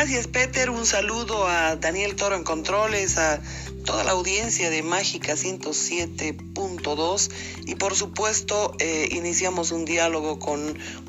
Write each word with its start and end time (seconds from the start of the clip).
Gracias, 0.00 0.28
Peter. 0.28 0.70
Un 0.70 0.86
saludo 0.86 1.46
a 1.46 1.76
Daniel 1.76 2.16
Toro 2.16 2.34
en 2.34 2.42
Controles, 2.42 3.18
a 3.18 3.38
toda 3.84 4.02
la 4.02 4.12
audiencia 4.12 4.70
de 4.70 4.82
Mágica 4.82 5.34
107.2 5.34 7.30
y 7.66 7.74
por 7.74 7.94
supuesto 7.94 8.74
eh, 8.78 9.10
iniciamos 9.10 9.72
un 9.72 9.84
diálogo 9.84 10.38
con 10.38 10.58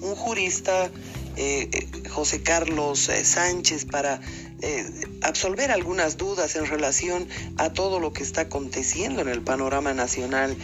un 0.02 0.16
jurista, 0.18 0.92
eh, 1.38 1.88
José 2.10 2.44
Carlos 2.44 3.08
eh, 3.08 3.24
Sánchez, 3.24 3.86
para 3.86 4.20
absolver 5.22 5.72
algunas 5.72 6.18
dudas 6.18 6.58
en 6.58 6.66
relación 6.66 7.30
a 7.56 7.72
todo 7.72 8.02
lo 8.02 8.12
que 8.12 8.24
está 8.24 8.42
aconteciendo 8.42 9.22
en 9.22 9.30
el 9.30 9.42
panorama 9.42 9.94
nacional. 9.94 10.58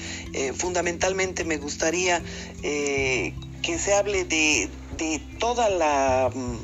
fundamentalmente 0.53 1.45
me 1.45 1.57
gustaría 1.57 2.21
que 2.61 3.79
se 3.79 3.93
hable 3.93 4.23
de, 4.25 4.69
de 4.97 5.21
toda 5.39 5.69
la 5.69 6.29
mm, 6.33 6.57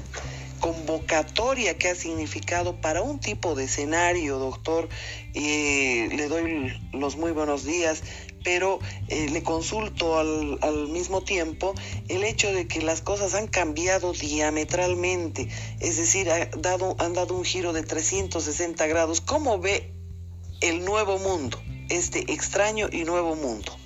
convocatoria 0.64 1.78
que 1.78 1.90
ha 1.90 1.96
significado 1.96 2.80
para 2.80 3.02
un 3.02 3.20
tipo 3.20 3.54
de 3.54 3.66
escenario, 3.66 4.40
doctor. 4.40 4.88
Eh, 5.34 6.08
le 6.16 6.30
doy 6.30 6.72
los 6.94 7.18
muy 7.18 7.34
buenos 7.34 7.66
días, 7.66 8.02
pero 8.46 8.80
eh, 9.10 9.28
le 9.30 9.44
consulto 9.44 10.18
al, 10.18 10.60
al, 10.62 10.88
mismo 10.88 11.22
tiempo 11.22 11.74
el 12.08 12.24
hecho 12.24 12.54
de 12.54 12.66
que 12.66 12.82
las 12.82 13.02
cosas 13.02 13.36
han 13.36 13.48
cambiado 13.48 14.14
diametralmente, 14.14 15.50
es 15.82 15.98
decir, 15.98 16.30
ha 16.30 16.46
dado, 16.58 16.96
han 16.98 17.12
dado 17.14 17.36
un 17.36 17.44
giro 17.44 17.74
de 17.74 17.84
360 17.84 18.88
grados. 18.88 19.20
¿Cómo 19.20 19.60
ve 19.60 19.92
el 20.62 20.86
nuevo 20.86 21.20
mundo, 21.20 21.62
este 21.90 22.32
extraño 22.32 22.88
y 22.90 23.04
nuevo 23.04 23.36
mundo? 23.36 23.83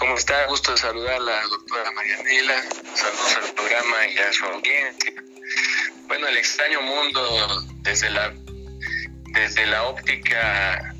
¿Cómo 0.00 0.14
está? 0.14 0.46
Gusto 0.46 0.72
de 0.72 0.78
saludar 0.78 1.16
a 1.16 1.20
la 1.20 1.42
doctora 1.42 1.92
Marianela. 1.92 2.62
Saludos 2.94 3.36
al 3.36 3.54
programa 3.54 4.06
y 4.06 4.16
a 4.16 4.32
su 4.32 4.46
audiencia. 4.46 5.12
Bueno, 6.08 6.26
el 6.26 6.38
extraño 6.38 6.80
mundo 6.80 7.66
desde 7.82 8.08
la, 8.08 8.32
desde 9.34 9.66
la 9.66 9.82
óptica 9.82 10.94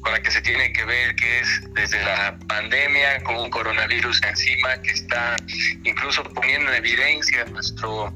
con 0.00 0.12
la 0.12 0.22
que 0.22 0.30
se 0.30 0.40
tiene 0.40 0.72
que 0.72 0.82
ver, 0.86 1.14
que 1.16 1.40
es 1.40 1.48
desde 1.74 2.02
la 2.02 2.38
pandemia 2.48 3.22
con 3.22 3.36
un 3.36 3.50
coronavirus 3.50 4.22
encima 4.22 4.80
que 4.80 4.92
está 4.92 5.36
incluso 5.84 6.22
poniendo 6.24 6.72
en 6.72 6.78
evidencia 6.78 7.44
nuestro 7.44 8.14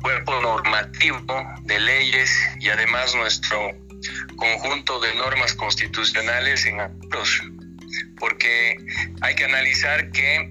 cuerpo 0.00 0.40
normativo 0.40 1.44
de 1.64 1.78
leyes 1.78 2.30
y 2.58 2.70
además 2.70 3.14
nuestro 3.14 3.70
conjunto 4.36 4.98
de 5.00 5.14
normas 5.16 5.52
constitucionales 5.52 6.64
en 6.64 6.80
otros 6.80 7.42
porque 8.24 8.78
hay 9.20 9.34
que 9.34 9.44
analizar 9.44 10.10
que 10.10 10.48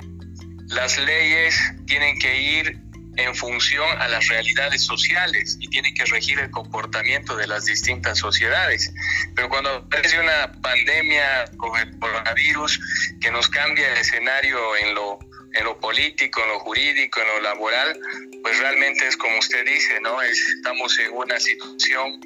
las 0.68 1.00
leyes 1.00 1.60
tienen 1.88 2.20
que 2.20 2.40
ir 2.40 2.78
en 3.18 3.34
función 3.34 3.88
a 4.00 4.08
las 4.10 4.28
realidades 4.28 4.84
sociales 4.84 5.58
y 5.60 5.68
tienen 5.70 5.96
que 5.96 6.06
regir 6.06 6.38
el 6.38 6.52
comportamiento 6.52 7.36
de 7.36 7.48
las 7.48 7.66
distintas 7.66 8.20
sociedades. 8.20 8.94
Pero 9.36 9.50
cuando 9.50 9.72
aparece 9.72 10.20
una 10.20 10.52
pandemia 10.62 11.46
con 11.58 11.76
el 11.80 11.98
coronavirus 11.98 12.80
que 13.20 13.32
nos 13.32 13.50
cambia 13.50 13.92
el 13.92 13.98
escenario 13.98 14.78
en 14.78 14.94
lo, 14.94 15.18
en 15.54 15.64
lo 15.64 15.80
político, 15.80 16.44
en 16.44 16.50
lo 16.50 16.60
jurídico, 16.60 17.22
en 17.22 17.28
lo 17.28 17.42
laboral, 17.42 18.00
pues 18.44 18.60
realmente 18.60 19.08
es 19.08 19.18
como 19.18 19.40
usted 19.40 19.66
dice, 19.66 20.00
¿no? 20.00 20.22
estamos 20.22 21.00
en 21.00 21.12
una 21.12 21.40
situación 21.40 22.22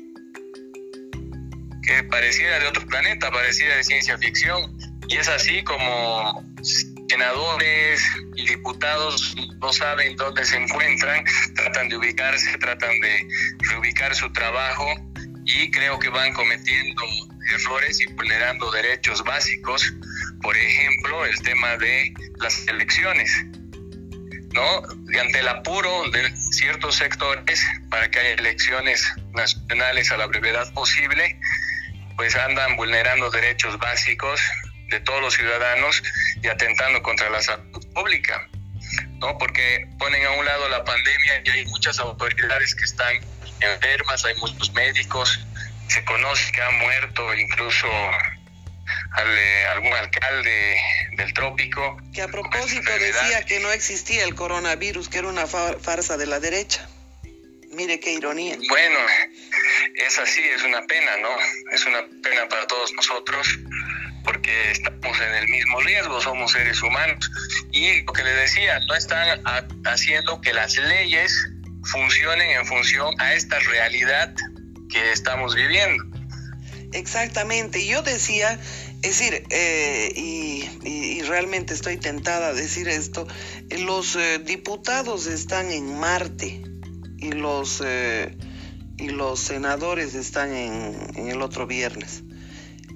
que 1.87 2.03
pareciera 2.03 2.59
de 2.59 2.67
otro 2.67 2.85
planeta, 2.85 3.31
pareciera 3.31 3.77
de 3.77 3.83
ciencia 3.85 4.17
ficción, 4.17 4.76
y 5.07 5.17
es 5.17 5.27
así 5.29 5.63
como 5.63 6.43
senadores 7.09 8.03
y 8.35 8.45
diputados 8.45 9.35
no 9.61 9.71
saben 9.71 10.15
dónde 10.17 10.45
se 10.45 10.57
encuentran, 10.57 11.23
tratan 11.55 11.89
de 11.89 11.97
ubicarse, 11.97 12.57
tratan 12.57 12.99
de 12.99 13.27
reubicar 13.69 14.13
su 14.15 14.31
trabajo 14.33 14.85
y 15.45 15.71
creo 15.71 15.97
que 15.99 16.09
van 16.09 16.33
cometiendo 16.33 17.03
errores 17.55 18.01
y 18.01 18.11
vulnerando 18.13 18.69
derechos 18.71 19.23
básicos, 19.23 19.93
por 20.41 20.57
ejemplo, 20.57 21.25
el 21.25 21.41
tema 21.41 21.77
de 21.77 22.13
las 22.39 22.67
elecciones. 22.67 23.31
¿no? 24.53 24.81
ante 25.19 25.39
el 25.39 25.47
apuro 25.47 26.09
de 26.09 26.35
ciertos 26.51 26.95
sectores 26.95 27.63
para 27.89 28.09
que 28.09 28.19
haya 28.19 28.31
elecciones 28.31 29.05
nacionales 29.33 30.11
a 30.11 30.17
la 30.17 30.25
brevedad 30.25 30.73
posible, 30.73 31.39
pues 32.15 32.35
andan 32.35 32.75
vulnerando 32.75 33.29
derechos 33.29 33.77
básicos 33.77 34.41
de 34.87 34.99
todos 35.01 35.21
los 35.21 35.33
ciudadanos 35.33 36.01
y 36.41 36.47
atentando 36.47 37.01
contra 37.01 37.29
la 37.29 37.41
salud 37.41 37.85
pública, 37.93 38.47
¿no? 39.19 39.37
Porque 39.37 39.87
ponen 39.99 40.25
a 40.25 40.31
un 40.31 40.45
lado 40.45 40.69
la 40.69 40.83
pandemia 40.83 41.41
y 41.43 41.49
hay 41.49 41.65
muchas 41.65 41.99
autoridades 41.99 42.75
que 42.75 42.85
están 42.85 43.15
enfermas, 43.59 44.23
hay 44.25 44.35
muchos 44.35 44.71
médicos, 44.73 45.45
se 45.87 46.03
conoce 46.05 46.51
que 46.51 46.61
han 46.61 46.77
muerto 46.79 47.33
incluso 47.33 47.87
eh, 49.17 49.65
algún 49.71 49.93
alcalde 49.93 50.77
del 51.13 51.33
trópico. 51.33 51.97
Que 52.13 52.21
a 52.21 52.27
propósito 52.27 52.91
decía 52.99 53.43
que 53.45 53.59
no 53.59 53.71
existía 53.71 54.23
el 54.23 54.35
coronavirus, 54.35 55.09
que 55.09 55.17
era 55.19 55.27
una 55.27 55.47
farsa 55.47 56.17
de 56.17 56.27
la 56.27 56.39
derecha. 56.39 56.87
Mire 57.71 57.99
qué 57.99 58.13
ironía. 58.13 58.57
Bueno, 58.69 58.99
es 59.95 60.17
así, 60.17 60.41
es 60.41 60.63
una 60.63 60.81
pena, 60.87 61.17
¿no? 61.17 61.29
Es 61.71 61.85
una 61.85 62.01
pena 62.23 62.47
para 62.47 62.65
todos 62.65 62.93
nosotros 62.93 63.47
porque 64.27 64.71
estamos 64.71 65.17
en 65.21 65.35
el 65.35 65.47
mismo 65.47 65.79
riesgo, 65.79 66.19
somos 66.21 66.51
seres 66.51 66.83
humanos. 66.83 67.31
Y 67.71 68.01
lo 68.01 68.11
que 68.11 68.23
le 68.23 68.33
decía, 68.33 68.79
no 68.87 68.93
están 68.93 69.41
haciendo 69.85 70.41
que 70.41 70.53
las 70.53 70.75
leyes 70.77 71.33
funcionen 71.83 72.51
en 72.51 72.65
función 72.65 73.15
a 73.19 73.33
esta 73.33 73.57
realidad 73.59 74.35
que 74.89 75.13
estamos 75.13 75.55
viviendo. 75.55 76.03
Exactamente, 76.91 77.85
yo 77.85 78.01
decía, 78.01 78.59
es 79.01 79.19
decir, 79.19 79.43
eh, 79.49 80.11
y, 80.15 81.21
realmente 81.27 81.73
estoy 81.73 81.97
tentada 81.97 82.49
a 82.49 82.53
decir 82.53 82.87
esto, 82.87 83.27
los 83.69 84.15
eh, 84.15 84.39
diputados 84.39 85.27
están 85.27 85.71
en 85.71 85.99
Marte 85.99 86.61
y 87.17 87.31
los, 87.33 87.81
eh, 87.85 88.37
y 88.97 89.09
los 89.09 89.39
senadores 89.41 90.15
están 90.15 90.53
en 90.53 91.27
el 91.27 91.41
otro 91.41 91.67
viernes. 91.67 92.23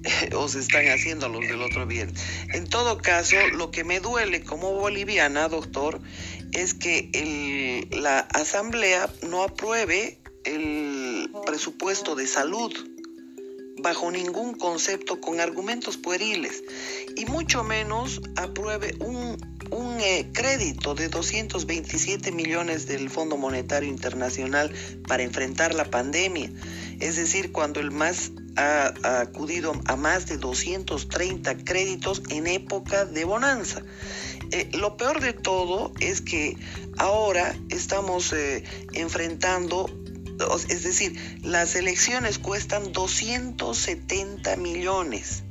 o 0.36 0.48
se 0.48 0.60
están 0.60 0.86
haciendo 0.88 1.28
los 1.28 1.40
del 1.42 1.62
otro 1.62 1.86
viernes. 1.86 2.20
En 2.52 2.66
todo 2.68 2.98
caso, 2.98 3.36
lo 3.54 3.70
que 3.70 3.84
me 3.84 4.00
duele 4.00 4.42
como 4.42 4.72
boliviana, 4.74 5.48
doctor, 5.48 6.00
es 6.52 6.74
que 6.74 7.88
la 7.90 8.20
Asamblea 8.20 9.10
no 9.22 9.42
apruebe 9.42 10.18
el 10.44 11.30
presupuesto 11.46 12.14
de 12.14 12.26
salud 12.26 12.72
bajo 13.82 14.10
ningún 14.10 14.54
concepto 14.54 15.20
con 15.20 15.40
argumentos 15.40 15.96
pueriles 15.96 16.62
y 17.16 17.24
mucho 17.26 17.64
menos 17.64 18.20
apruebe 18.36 18.94
un, 19.00 19.36
un 19.70 20.00
eh, 20.00 20.28
crédito 20.32 20.94
de 20.94 21.08
227 21.08 22.32
millones 22.32 22.86
del 22.86 23.10
Fondo 23.10 23.36
Monetario 23.36 23.88
Internacional 23.88 24.72
para 25.08 25.22
enfrentar 25.22 25.74
la 25.74 25.84
pandemia. 25.84 26.52
Es 27.00 27.16
decir, 27.16 27.50
cuando 27.50 27.80
el 27.80 27.90
más 27.90 28.30
ha, 28.56 29.20
acudido 29.20 29.72
a 29.86 29.96
más 29.96 30.26
de 30.26 30.36
230 30.36 31.56
créditos 31.64 32.22
en 32.28 32.46
época 32.46 33.04
de 33.04 33.24
bonanza. 33.24 33.82
Eh, 34.50 34.70
lo 34.74 34.96
peor 34.96 35.20
de 35.20 35.32
todo 35.32 35.92
es 36.00 36.20
que 36.20 36.56
ahora 36.98 37.54
estamos 37.70 38.32
eh, 38.32 38.64
enfrentando, 38.92 39.86
es 40.68 40.82
decir, 40.82 41.40
las 41.42 41.74
elecciones 41.74 42.38
cuestan 42.38 42.92
270 42.92 44.56
millones 44.56 45.44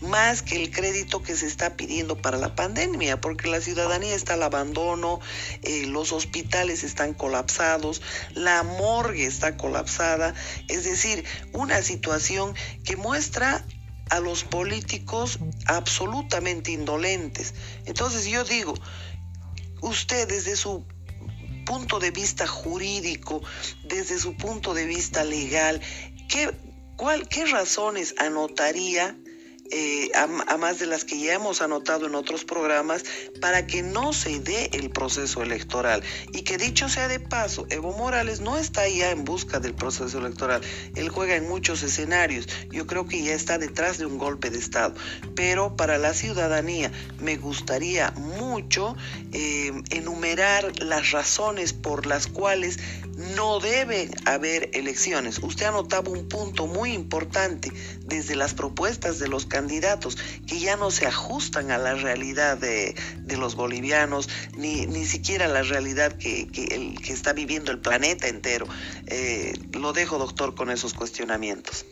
más 0.00 0.42
que 0.42 0.56
el 0.56 0.70
crédito 0.70 1.22
que 1.22 1.36
se 1.36 1.46
está 1.46 1.76
pidiendo 1.76 2.20
para 2.20 2.36
la 2.36 2.54
pandemia, 2.54 3.20
porque 3.20 3.48
la 3.48 3.60
ciudadanía 3.60 4.14
está 4.14 4.34
al 4.34 4.42
abandono, 4.42 5.20
eh, 5.62 5.86
los 5.86 6.12
hospitales 6.12 6.84
están 6.84 7.14
colapsados, 7.14 8.02
la 8.34 8.62
morgue 8.62 9.26
está 9.26 9.56
colapsada, 9.56 10.34
es 10.68 10.84
decir, 10.84 11.24
una 11.52 11.82
situación 11.82 12.54
que 12.84 12.96
muestra 12.96 13.64
a 14.10 14.20
los 14.20 14.44
políticos 14.44 15.38
absolutamente 15.66 16.70
indolentes. 16.72 17.54
Entonces 17.86 18.26
yo 18.26 18.44
digo, 18.44 18.74
usted 19.80 20.28
desde 20.28 20.56
su 20.56 20.86
punto 21.64 21.98
de 21.98 22.12
vista 22.12 22.46
jurídico, 22.46 23.42
desde 23.84 24.18
su 24.18 24.36
punto 24.36 24.74
de 24.74 24.86
vista 24.86 25.24
legal, 25.24 25.80
¿qué, 26.28 26.56
cuál, 26.96 27.28
qué 27.28 27.46
razones 27.46 28.14
anotaría 28.18 29.16
eh, 29.70 30.10
a, 30.14 30.56
más 30.56 30.78
de 30.78 30.86
las 30.86 31.04
que 31.04 31.18
ya 31.18 31.34
hemos 31.34 31.62
anotado 31.62 32.06
en 32.06 32.14
otros 32.14 32.44
programas, 32.44 33.04
para 33.40 33.66
que 33.66 33.82
no 33.82 34.12
se 34.12 34.40
dé 34.40 34.70
el 34.72 34.90
proceso 34.90 35.42
electoral. 35.42 36.02
Y 36.32 36.42
que 36.42 36.58
dicho 36.58 36.88
sea 36.88 37.08
de 37.08 37.20
paso, 37.20 37.66
Evo 37.70 37.92
Morales 37.92 38.40
no 38.40 38.56
está 38.56 38.88
ya 38.88 39.10
en 39.10 39.24
busca 39.24 39.60
del 39.60 39.74
proceso 39.74 40.18
electoral. 40.18 40.62
Él 40.94 41.08
juega 41.08 41.36
en 41.36 41.48
muchos 41.48 41.82
escenarios. 41.82 42.48
Yo 42.70 42.86
creo 42.86 43.06
que 43.06 43.22
ya 43.22 43.34
está 43.34 43.58
detrás 43.58 43.98
de 43.98 44.06
un 44.06 44.18
golpe 44.18 44.50
de 44.50 44.58
Estado. 44.58 44.94
Pero 45.34 45.76
para 45.76 45.98
la 45.98 46.14
ciudadanía 46.14 46.92
me 47.20 47.36
gustaría 47.36 48.10
mucho 48.12 48.96
eh, 49.32 49.72
enumerar 49.90 50.82
las 50.82 51.10
razones 51.10 51.72
por 51.72 52.06
las 52.06 52.26
cuales 52.26 52.78
no 53.34 53.60
debe 53.60 54.10
haber 54.24 54.70
elecciones. 54.74 55.38
Usted 55.38 55.66
anotaba 55.66 56.10
un 56.10 56.28
punto 56.28 56.66
muy 56.66 56.92
importante 56.92 57.72
desde 58.04 58.36
las 58.36 58.54
propuestas 58.54 59.18
de 59.18 59.28
los 59.28 59.46
candidatos 59.56 60.18
que 60.46 60.58
ya 60.58 60.76
no 60.76 60.90
se 60.90 61.06
ajustan 61.06 61.70
a 61.70 61.78
la 61.78 61.94
realidad 61.94 62.58
de, 62.58 62.94
los 63.38 63.54
bolivianos, 63.54 64.28
ni, 64.54 64.84
ni 64.84 65.06
siquiera 65.06 65.46
a 65.46 65.48
la 65.48 65.62
realidad 65.62 66.18
que, 66.18 66.42
el, 66.42 67.00
que 67.00 67.12
está 67.14 67.32
viviendo 67.32 67.72
el 67.72 67.78
planeta 67.78 68.28
entero. 68.28 68.68
Eh, 69.06 69.54
lo 69.72 69.94
dejo, 69.94 70.18
doctor, 70.18 70.54
con 70.54 70.70
esos 70.70 70.92
cuestionamientos. 70.92 71.86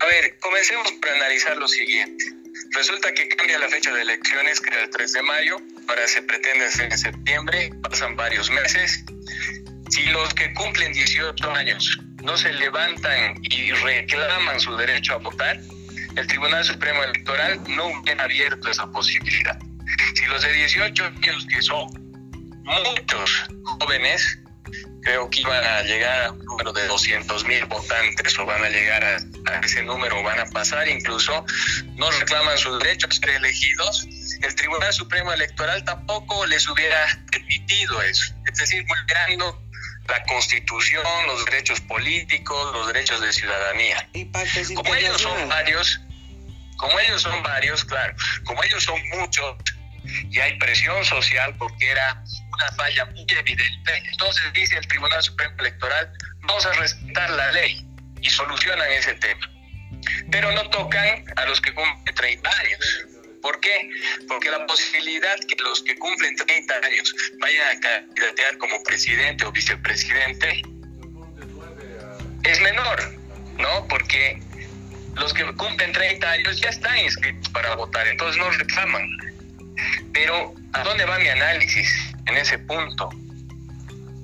A 0.00 0.06
ver, 0.06 0.38
comencemos 0.38 0.90
por 0.92 1.10
analizar 1.10 1.58
lo 1.58 1.68
siguiente. 1.68 2.24
Resulta 2.70 3.12
que 3.12 3.28
cambia 3.28 3.58
la 3.58 3.68
fecha 3.68 3.92
de 3.92 4.00
elecciones, 4.00 4.58
que 4.58 4.70
era 4.70 4.84
el 4.84 4.88
3 4.88 5.12
de 5.12 5.22
mayo, 5.22 5.56
ahora 5.86 6.08
se 6.08 6.22
pretende 6.22 6.64
hacer 6.64 6.90
en 6.90 6.96
septiembre, 6.96 7.72
pasan 7.82 8.16
varios 8.16 8.50
meses. 8.50 9.04
Si 9.90 10.06
los 10.06 10.32
que 10.32 10.54
cumplen 10.54 10.94
18 10.94 11.50
años 11.50 11.98
no 12.22 12.38
se 12.38 12.54
levantan 12.54 13.34
y 13.42 13.72
reclaman 13.72 14.60
su 14.60 14.74
derecho 14.76 15.14
a 15.14 15.16
votar, 15.18 15.60
el 16.16 16.26
Tribunal 16.26 16.64
Supremo 16.64 17.02
Electoral 17.04 17.60
no 17.68 17.86
hubiera 17.86 18.24
abierto 18.24 18.70
esa 18.70 18.90
posibilidad. 18.90 19.58
Si 20.14 20.24
los 20.26 20.42
de 20.42 20.52
18 20.52 21.04
años, 21.04 21.46
que 21.46 21.62
son 21.62 21.88
muchos 22.64 23.44
jóvenes, 23.64 24.38
creo 25.02 25.30
que 25.30 25.40
iban 25.40 25.64
a 25.64 25.82
llegar 25.82 26.24
a 26.24 26.32
un 26.32 26.44
número 26.44 26.72
de 26.72 26.86
200 26.86 27.44
mil 27.46 27.64
votantes 27.66 28.38
o 28.38 28.46
van 28.46 28.64
a 28.64 28.68
llegar 28.68 29.02
a, 29.04 29.16
ese 29.64 29.82
número, 29.82 30.22
van 30.22 30.40
a 30.40 30.46
pasar 30.46 30.88
incluso, 30.88 31.44
no 31.96 32.10
reclaman 32.10 32.56
su 32.58 32.76
derecho 32.78 33.06
a 33.08 33.12
ser 33.12 33.30
elegidos, 33.30 34.06
el 34.42 34.54
Tribunal 34.54 34.92
Supremo 34.92 35.32
Electoral 35.32 35.84
tampoco 35.84 36.46
les 36.46 36.68
hubiera 36.68 37.06
permitido 37.30 38.02
eso, 38.02 38.34
es 38.50 38.58
decir, 38.58 38.84
vulnerando 38.86 39.69
la 40.10 40.22
constitución, 40.24 41.04
los 41.26 41.44
derechos 41.46 41.80
políticos, 41.82 42.72
los 42.72 42.86
derechos 42.88 43.20
de 43.20 43.32
ciudadanía. 43.32 44.08
como 44.74 44.94
ellos 44.94 45.20
son 45.20 45.48
varios, 45.48 46.00
como 46.76 46.98
ellos 46.98 47.22
son 47.22 47.42
varios, 47.42 47.84
claro, 47.84 48.14
como 48.44 48.62
ellos 48.64 48.82
son 48.82 49.00
muchos 49.10 49.56
y 50.30 50.40
hay 50.40 50.58
presión 50.58 51.04
social 51.04 51.54
porque 51.58 51.90
era 51.90 52.22
una 52.52 52.72
falla 52.76 53.04
muy 53.06 53.26
evidente, 53.28 54.02
entonces 54.10 54.52
dice 54.52 54.76
el 54.76 54.86
Tribunal 54.88 55.22
Supremo 55.22 55.54
Electoral, 55.60 56.12
vamos 56.42 56.66
a 56.66 56.72
respetar 56.72 57.30
la 57.30 57.52
ley 57.52 57.86
y 58.20 58.30
solucionan 58.30 58.90
ese 58.92 59.14
tema. 59.14 59.48
Pero 60.30 60.50
no 60.52 60.68
tocan 60.70 61.24
a 61.36 61.44
los 61.46 61.60
que 61.60 61.74
cumplen 61.74 62.14
30 62.14 62.50
años. 62.50 63.06
¿Por 63.42 63.58
qué? 63.60 63.90
Porque 64.28 64.50
la 64.50 64.66
posibilidad 64.66 65.38
que 65.48 65.56
los 65.62 65.82
que 65.82 65.96
cumplen 65.96 66.36
30 66.36 66.74
años 66.74 67.14
vayan 67.38 67.76
a 67.76 67.80
candidatear 67.80 68.58
como 68.58 68.82
presidente 68.82 69.44
o 69.44 69.52
vicepresidente 69.52 70.62
es 72.44 72.60
menor, 72.60 73.18
¿no? 73.58 73.86
Porque 73.88 74.40
los 75.14 75.32
que 75.34 75.44
cumplen 75.54 75.92
30 75.92 76.30
años 76.30 76.60
ya 76.60 76.68
están 76.68 76.98
inscritos 76.98 77.48
para 77.50 77.74
votar, 77.76 78.06
entonces 78.06 78.40
no 78.40 78.50
reclaman. 78.50 79.08
Pero, 80.12 80.54
¿a 80.72 80.82
dónde 80.82 81.04
va 81.04 81.18
mi 81.18 81.28
análisis 81.28 81.88
en 82.26 82.36
ese 82.36 82.58
punto? 82.58 83.10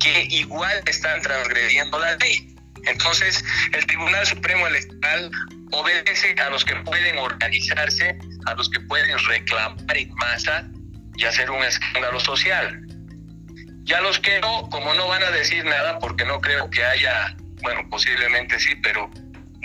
Que 0.01 0.27
igual 0.31 0.83
están 0.87 1.21
transgrediendo 1.23 1.99
la 1.99 2.17
ley. 2.17 2.55
Entonces, 2.85 3.45
el 3.73 3.85
Tribunal 3.87 4.27
Supremo 4.27 4.67
Electoral 4.67 5.31
obedece 5.73 6.35
a 6.41 6.51
los 6.51 6.65
que 6.65 6.77
pueden 6.77 7.19
organizarse, 7.19 8.19
a 8.47 8.55
los 8.55 8.69
que 8.71 8.81
pueden 8.81 9.19
reclamar 9.27 9.97
en 9.97 10.15
masa 10.15 10.69
y 11.17 11.25
hacer 11.25 11.51
un 11.51 11.63
escándalo 11.65 12.21
social. 12.21 12.87
Y 13.85 13.93
a 13.93 14.01
los 14.01 14.19
que 14.19 14.41
no, 14.41 14.69
como 14.71 14.95
no 14.95 15.07
van 15.09 15.23
a 15.23 15.31
decir 15.31 15.65
nada, 15.65 15.99
porque 15.99 16.25
no 16.25 16.41
creo 16.41 16.69
que 16.71 16.85
haya, 16.85 17.37
bueno, 17.63 17.89
posiblemente 17.89 18.59
sí, 18.59 18.75
pero 18.83 19.09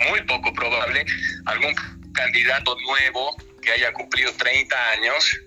muy 0.08 0.22
poco 0.22 0.52
probable, 0.52 1.04
algún 1.46 1.74
candidato 2.14 2.76
nuevo 2.80 3.36
que 3.60 3.72
haya 3.72 3.92
cumplido 3.92 4.32
30 4.34 4.90
años 4.90 5.40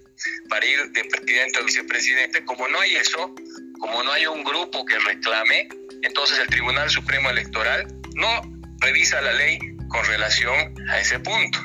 para 0.49 0.65
ir 0.65 0.91
de 0.91 1.03
presidente 1.05 1.59
o 1.59 1.65
vicepresidente, 1.65 2.43
como 2.45 2.67
no 2.67 2.79
hay 2.79 2.95
eso, 2.95 3.33
como 3.79 4.03
no 4.03 4.11
hay 4.11 4.25
un 4.25 4.43
grupo 4.43 4.85
que 4.85 4.97
reclame, 4.99 5.67
entonces 6.03 6.39
el 6.39 6.47
Tribunal 6.47 6.89
Supremo 6.89 7.29
Electoral 7.29 7.87
no 8.15 8.41
revisa 8.79 9.21
la 9.21 9.33
ley 9.33 9.74
con 9.95 10.05
relación 10.05 10.75
a 10.89 10.99
ese 10.99 11.19
punto. 11.19 11.57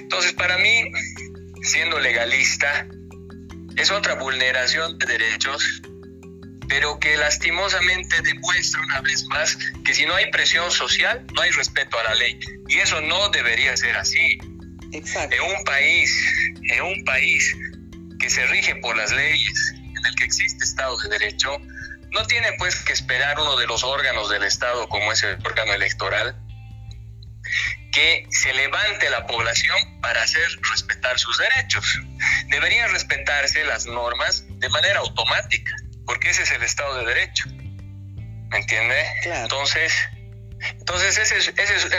Entonces, 0.00 0.32
para 0.32 0.58
mí, 0.58 0.90
siendo 1.62 2.00
legalista, 2.00 2.88
es 3.76 3.90
otra 3.92 4.14
vulneración 4.14 4.98
de 4.98 5.06
derechos, 5.06 5.82
pero 6.68 6.98
que 6.98 7.16
lastimosamente 7.16 8.20
demuestra 8.22 8.80
una 8.80 9.00
vez 9.02 9.24
más 9.26 9.56
que 9.84 9.94
si 9.94 10.04
no 10.06 10.14
hay 10.14 10.30
presión 10.32 10.72
social, 10.72 11.24
no 11.34 11.42
hay 11.42 11.50
respeto 11.50 11.96
a 12.00 12.02
la 12.02 12.14
ley. 12.16 12.40
Y 12.66 12.78
eso 12.78 13.00
no 13.00 13.28
debería 13.28 13.76
ser 13.76 13.96
así. 13.96 14.38
Exacto. 14.90 15.36
En 15.36 15.56
un 15.56 15.64
país, 15.64 16.10
en 16.68 16.82
un 16.82 17.04
país 17.04 17.56
que 18.18 18.28
se 18.28 18.44
rige 18.46 18.74
por 18.76 18.96
las 18.96 19.12
leyes, 19.12 19.74
en 19.76 20.04
el 20.04 20.14
que 20.16 20.24
existe 20.24 20.64
Estado 20.64 20.98
de 20.98 21.10
Derecho, 21.10 21.58
no 22.10 22.26
tiene 22.26 22.48
pues 22.58 22.80
que 22.80 22.92
esperar 22.92 23.38
uno 23.38 23.56
de 23.56 23.66
los 23.68 23.84
órganos 23.84 24.28
del 24.30 24.42
Estado 24.42 24.88
como 24.88 25.12
es 25.12 25.22
el 25.22 25.38
órgano 25.46 25.72
electoral 25.74 26.36
que 27.92 28.26
se 28.30 28.52
levante 28.54 29.10
la 29.10 29.26
población 29.26 30.00
para 30.00 30.22
hacer 30.22 30.42
respetar 30.70 31.18
sus 31.18 31.38
derechos. 31.38 32.00
Deberían 32.48 32.90
respetarse 32.90 33.64
las 33.64 33.86
normas 33.86 34.44
de 34.48 34.68
manera 34.70 35.00
automática, 35.00 35.76
porque 36.06 36.30
ese 36.30 36.42
es 36.42 36.50
el 36.52 36.62
Estado 36.62 36.98
de 36.98 37.04
Derecho. 37.04 37.44
¿Me 38.50 38.58
entiende? 38.58 38.96
Entonces, 39.24 39.92
entonces 40.60 41.18
esa 41.18 41.36
es, 41.36 41.52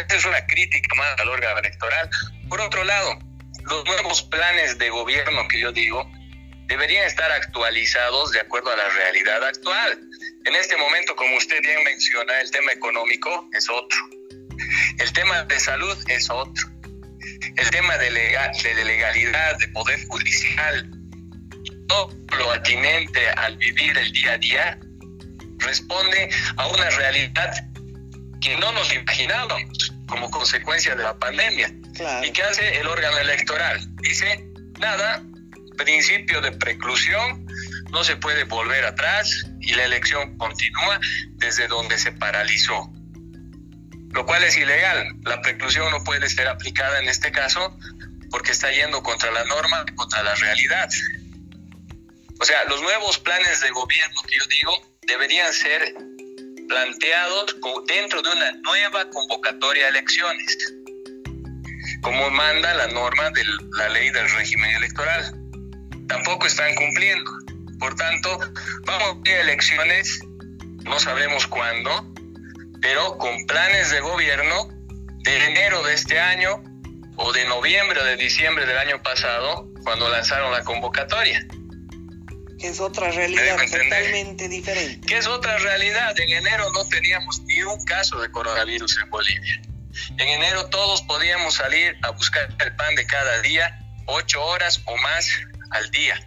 es, 0.09 0.25
una 0.25 0.45
crítica 0.47 0.95
más 0.95 1.19
al 1.19 1.29
órgano 1.29 1.59
electoral. 1.59 2.09
Por 2.49 2.59
otro 2.59 2.83
lado, 2.83 3.19
los 3.63 3.85
nuevos 3.85 4.23
planes 4.23 4.77
de 4.79 4.89
gobierno 4.89 5.47
que 5.47 5.59
yo 5.59 5.71
digo 5.71 6.09
deberían 6.67 7.05
estar 7.05 7.31
actualizados 7.31 8.31
de 8.31 8.39
acuerdo 8.39 8.71
a 8.71 8.75
la 8.75 8.89
realidad 8.89 9.43
actual. 9.43 9.99
En 10.45 10.55
este 10.55 10.75
momento, 10.75 11.15
como 11.15 11.37
usted 11.37 11.61
bien 11.61 11.83
menciona, 11.83 12.39
el 12.41 12.49
tema 12.49 12.71
económico 12.71 13.47
es 13.53 13.69
otro 13.69 14.09
el 14.99 15.13
tema 15.13 15.43
de 15.43 15.59
salud 15.59 15.97
es 16.07 16.29
otro. 16.29 16.69
El 17.55 17.69
tema 17.69 17.97
de, 17.97 18.09
de 18.09 18.85
legalidad, 18.85 19.57
de 19.57 19.67
poder 19.69 20.05
judicial, 20.07 20.89
todo 21.88 22.13
lo 22.38 22.51
atinente 22.51 23.29
al 23.29 23.57
vivir 23.57 23.98
el 23.98 24.12
día 24.12 24.33
a 24.33 24.38
día, 24.38 24.79
responde 25.59 26.29
a 26.57 26.67
una 26.67 26.89
realidad 26.89 27.53
que 28.41 28.57
no 28.57 28.71
nos 28.74 28.93
imaginábamos 28.93 29.93
como 30.07 30.29
consecuencia 30.29 30.95
de 30.95 31.03
la 31.03 31.17
pandemia. 31.17 31.71
¿Y 32.24 32.31
qué 32.31 32.43
hace 32.43 32.79
el 32.79 32.88
órgano 32.88 33.17
electoral? 33.19 33.79
Dice, 33.98 34.45
nada, 34.79 35.24
principio 35.77 36.41
de 36.41 36.51
preclusión, 36.51 37.45
no 37.91 38.03
se 38.03 38.15
puede 38.17 38.43
volver 38.45 38.83
atrás 38.86 39.29
y 39.62 39.74
la 39.75 39.86
elección 39.86 40.38
continúa 40.38 41.00
desde 41.36 41.67
donde 41.67 41.98
se 41.98 42.12
paralizó 42.12 42.91
lo 44.13 44.25
cual 44.25 44.43
es 44.43 44.58
ilegal. 44.58 45.15
La 45.24 45.41
preclusión 45.41 45.89
no 45.91 46.03
puede 46.03 46.29
ser 46.29 46.48
aplicada 46.48 47.00
en 47.00 47.10
este 47.10 47.32
caso 47.32 47.77
porque 48.29 48.51
está 48.51 48.72
yendo 48.72 49.03
contra 49.03 49.32
la 49.32 49.43
norma, 49.46 49.86
contra 49.96 50.24
la 50.24 50.34
realidad. 50.36 50.89
O 52.39 52.46
sea, 52.46 52.63
los 52.65 52.82
nuevos 52.82 53.20
planes 53.20 53.62
de 53.62 53.70
gobierno 53.72 54.22
que 54.24 54.36
yo 54.36 54.46
digo 54.48 54.98
deberían 55.08 55.51
ser 55.53 55.93
planteados 56.67 57.55
dentro 57.88 58.22
de 58.22 58.29
una 58.32 58.51
nueva 58.53 59.10
convocatoria 59.10 59.84
de 59.84 59.89
elecciones, 59.89 60.58
como 62.01 62.29
manda 62.32 62.74
la 62.74 62.88
norma 62.88 63.29
de 63.32 63.43
la 63.77 63.89
ley 63.89 64.10
del 64.10 64.29
régimen 64.32 64.72
electoral. 64.75 65.34
Tampoco 66.08 66.48
están 66.48 66.74
cumpliendo. 66.75 67.32
Por 67.79 67.96
tanto, 67.96 68.39
vamos 68.86 69.17
a 69.27 69.29
elecciones, 69.41 70.20
no 70.84 71.00
sabemos 71.00 71.48
cuándo, 71.48 72.12
pero 72.83 73.17
con 73.17 73.45
planes 73.47 73.91
de 73.91 74.01
gobierno 74.01 74.67
de 75.23 75.45
enero 75.45 75.81
de 75.83 75.93
este 75.93 76.19
año 76.19 76.61
o 77.15 77.31
de 77.31 77.45
noviembre 77.45 77.99
o 78.01 78.03
de 78.03 78.17
diciembre 78.17 78.65
del 78.65 78.77
año 78.77 79.01
pasado, 79.01 79.69
cuando 79.83 80.09
lanzaron 80.09 80.51
la 80.51 80.63
convocatoria. 80.65 81.47
Que 82.59 82.67
es 82.67 82.81
otra 82.81 83.09
realidad 83.09 83.57
totalmente 83.57 84.49
diferente. 84.49 85.07
Que 85.07 85.17
es 85.17 85.27
otra 85.27 85.57
realidad. 85.59 86.13
En 86.19 86.29
enero 86.29 86.69
no 86.73 86.85
teníamos 86.89 87.41
ni 87.43 87.63
un 87.63 87.83
caso 87.85 88.19
de 88.19 88.29
coronavirus 88.31 88.97
en 89.01 89.09
Bolivia. 89.09 89.61
En 90.17 90.27
enero 90.27 90.69
todos 90.69 91.03
podíamos 91.03 91.55
salir 91.55 91.95
a 92.01 92.09
buscar 92.09 92.49
el 92.59 92.75
pan 92.75 92.95
de 92.95 93.05
cada 93.05 93.41
día, 93.41 93.79
ocho 94.07 94.43
horas 94.43 94.81
o 94.85 94.97
más 94.97 95.29
al 95.71 95.89
día. 95.91 96.19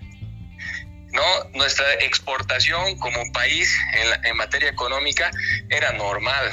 ¿No? 1.17 1.51
Nuestra 1.55 1.95
exportación 1.95 2.99
como 2.99 3.33
país 3.33 3.75
en, 3.95 4.27
en 4.27 4.37
materia 4.37 4.69
económica 4.69 5.31
era 5.71 5.93
normal. 5.93 6.53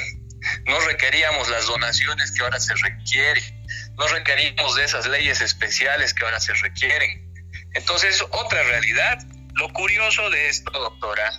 No 0.65 0.79
requeríamos 0.79 1.49
las 1.49 1.65
donaciones 1.67 2.31
que 2.31 2.43
ahora 2.43 2.59
se 2.61 2.73
requieren. 2.75 3.43
No 3.97 4.07
requeríamos 4.07 4.75
de 4.75 4.85
esas 4.85 5.05
leyes 5.07 5.41
especiales 5.41 6.13
que 6.13 6.23
ahora 6.23 6.39
se 6.39 6.53
requieren. 6.53 7.29
Entonces, 7.73 8.21
otra 8.31 8.63
realidad. 8.63 9.19
Lo 9.55 9.71
curioso 9.73 10.29
de 10.29 10.49
esto, 10.49 10.71
doctora, 10.71 11.29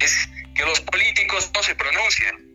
es 0.00 0.28
que 0.54 0.64
los 0.64 0.80
políticos 0.80 1.50
no 1.54 1.62
se 1.62 1.74
pronuncian. 1.74 2.46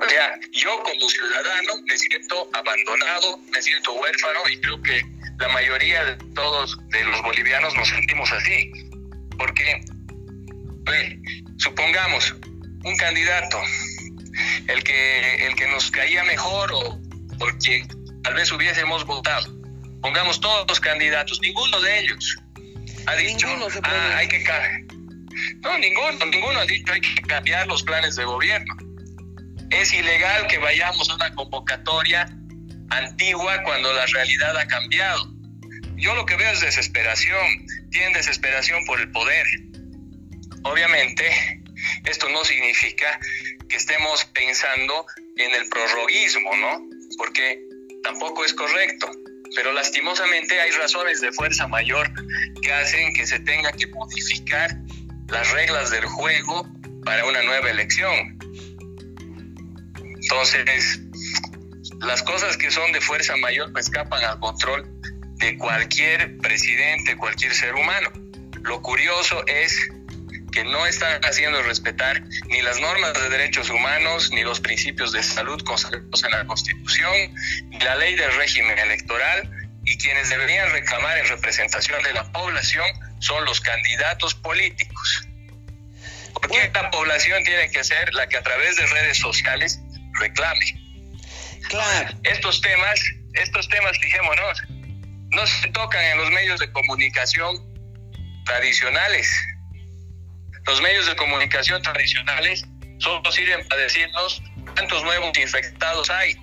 O 0.00 0.08
sea, 0.08 0.38
yo 0.52 0.82
como 0.82 1.08
ciudadano 1.08 1.74
me 1.84 1.98
siento 1.98 2.48
abandonado, 2.52 3.38
me 3.52 3.60
siento 3.60 3.92
huérfano 3.92 4.40
y 4.48 4.60
creo 4.60 4.82
que 4.82 5.02
la 5.38 5.48
mayoría 5.48 6.04
de 6.04 6.16
todos 6.34 6.78
de 6.88 7.04
los 7.04 7.22
bolivianos 7.22 7.74
nos 7.76 7.88
sentimos 7.88 8.30
así. 8.32 8.72
Porque, 9.36 9.80
supongamos, 11.58 12.34
un 12.84 12.96
candidato, 12.96 13.58
el 14.66 14.82
que, 14.82 15.46
el 15.46 15.54
que 15.54 15.68
nos 15.68 15.90
caía 15.90 16.24
mejor 16.24 16.72
o 16.72 17.00
por 17.38 17.56
quien 17.58 17.86
tal 18.22 18.34
vez 18.34 18.50
hubiésemos 18.50 19.04
votado, 19.04 19.46
pongamos 20.02 20.40
todos 20.40 20.66
los 20.68 20.80
candidatos, 20.80 21.40
ninguno 21.40 21.80
de 21.80 22.00
ellos 22.00 22.36
ha 23.06 23.14
dicho, 23.16 23.46
ah, 23.84 24.16
hay 24.16 24.28
que 24.28 24.44
no, 25.60 25.78
ninguno, 25.78 26.26
ninguno 26.26 26.58
ha 26.58 26.66
dicho 26.66 26.92
hay 26.92 27.00
que 27.00 27.22
cambiar 27.22 27.66
los 27.66 27.82
planes 27.82 28.16
de 28.16 28.24
gobierno. 28.24 28.74
Es 29.70 29.92
ilegal 29.92 30.46
que 30.46 30.58
vayamos 30.58 31.08
a 31.10 31.14
una 31.14 31.34
convocatoria 31.34 32.28
antigua 32.90 33.62
cuando 33.62 33.92
la 33.92 34.06
realidad 34.06 34.56
ha 34.56 34.66
cambiado. 34.66 35.32
Yo 35.96 36.14
lo 36.14 36.26
que 36.26 36.36
veo 36.36 36.52
es 36.52 36.60
desesperación, 36.60 37.66
tienen 37.90 38.12
desesperación 38.12 38.84
por 38.86 39.00
el 39.00 39.10
poder. 39.10 39.46
Obviamente, 40.62 41.24
esto 42.04 42.28
no 42.28 42.44
significa 42.44 43.18
que 43.68 43.76
estemos 43.76 44.24
pensando 44.26 45.06
en 45.36 45.54
el 45.54 45.68
prorroguismo, 45.68 46.56
¿no? 46.56 46.82
Porque 47.16 47.60
tampoco 48.02 48.44
es 48.44 48.54
correcto. 48.54 49.10
Pero 49.54 49.72
lastimosamente 49.72 50.60
hay 50.60 50.70
razones 50.72 51.20
de 51.20 51.32
fuerza 51.32 51.66
mayor 51.66 52.10
que 52.62 52.72
hacen 52.72 53.12
que 53.14 53.26
se 53.26 53.40
tenga 53.40 53.72
que 53.72 53.86
modificar 53.88 54.76
las 55.28 55.50
reglas 55.52 55.90
del 55.90 56.04
juego 56.06 56.66
para 57.04 57.24
una 57.24 57.42
nueva 57.42 57.70
elección. 57.70 58.38
Entonces, 60.20 61.00
las 62.00 62.22
cosas 62.22 62.56
que 62.56 62.70
son 62.70 62.92
de 62.92 63.00
fuerza 63.00 63.36
mayor 63.36 63.72
pues, 63.72 63.86
escapan 63.86 64.24
al 64.24 64.38
control 64.38 64.86
de 65.36 65.56
cualquier 65.56 66.38
presidente, 66.38 67.16
cualquier 67.16 67.54
ser 67.54 67.74
humano. 67.74 68.10
Lo 68.62 68.82
curioso 68.82 69.44
es 69.46 69.76
que 70.52 70.64
no 70.64 70.86
están 70.86 71.20
haciendo 71.24 71.62
respetar 71.62 72.22
ni 72.48 72.62
las 72.62 72.80
normas 72.80 73.14
de 73.14 73.28
derechos 73.28 73.70
humanos, 73.70 74.30
ni 74.32 74.42
los 74.42 74.60
principios 74.60 75.12
de 75.12 75.22
salud 75.22 75.62
consagrados 75.62 76.24
en 76.24 76.30
la 76.30 76.46
Constitución, 76.46 77.14
ni 77.68 77.78
la 77.80 77.96
ley 77.96 78.16
del 78.16 78.32
régimen 78.34 78.78
electoral, 78.78 79.50
y 79.84 79.96
quienes 79.96 80.28
deberían 80.28 80.70
reclamar 80.70 81.18
en 81.18 81.28
representación 81.28 82.02
de 82.02 82.12
la 82.12 82.30
población 82.32 82.86
son 83.20 83.44
los 83.44 83.60
candidatos 83.60 84.34
políticos. 84.34 85.28
Porque 86.32 86.62
esta 86.62 86.90
población 86.90 87.42
tiene 87.44 87.70
que 87.70 87.82
ser 87.84 88.12
la 88.14 88.28
que 88.28 88.36
a 88.36 88.42
través 88.42 88.76
de 88.76 88.86
redes 88.86 89.18
sociales 89.18 89.80
reclame. 90.20 90.87
Estos 92.24 92.60
temas, 92.62 93.00
estos 93.34 93.68
temas, 93.68 93.98
fijémonos, 93.98 94.62
no 95.30 95.46
se 95.46 95.68
tocan 95.68 96.02
en 96.02 96.18
los 96.18 96.30
medios 96.30 96.60
de 96.60 96.72
comunicación 96.72 97.56
tradicionales. 98.44 99.30
Los 100.66 100.80
medios 100.80 101.06
de 101.06 101.16
comunicación 101.16 101.82
tradicionales 101.82 102.64
solo 102.98 103.30
sirven 103.30 103.66
para 103.68 103.82
decirnos 103.82 104.42
cuántos 104.74 105.02
nuevos 105.04 105.36
infectados 105.38 106.08
hay. 106.10 106.34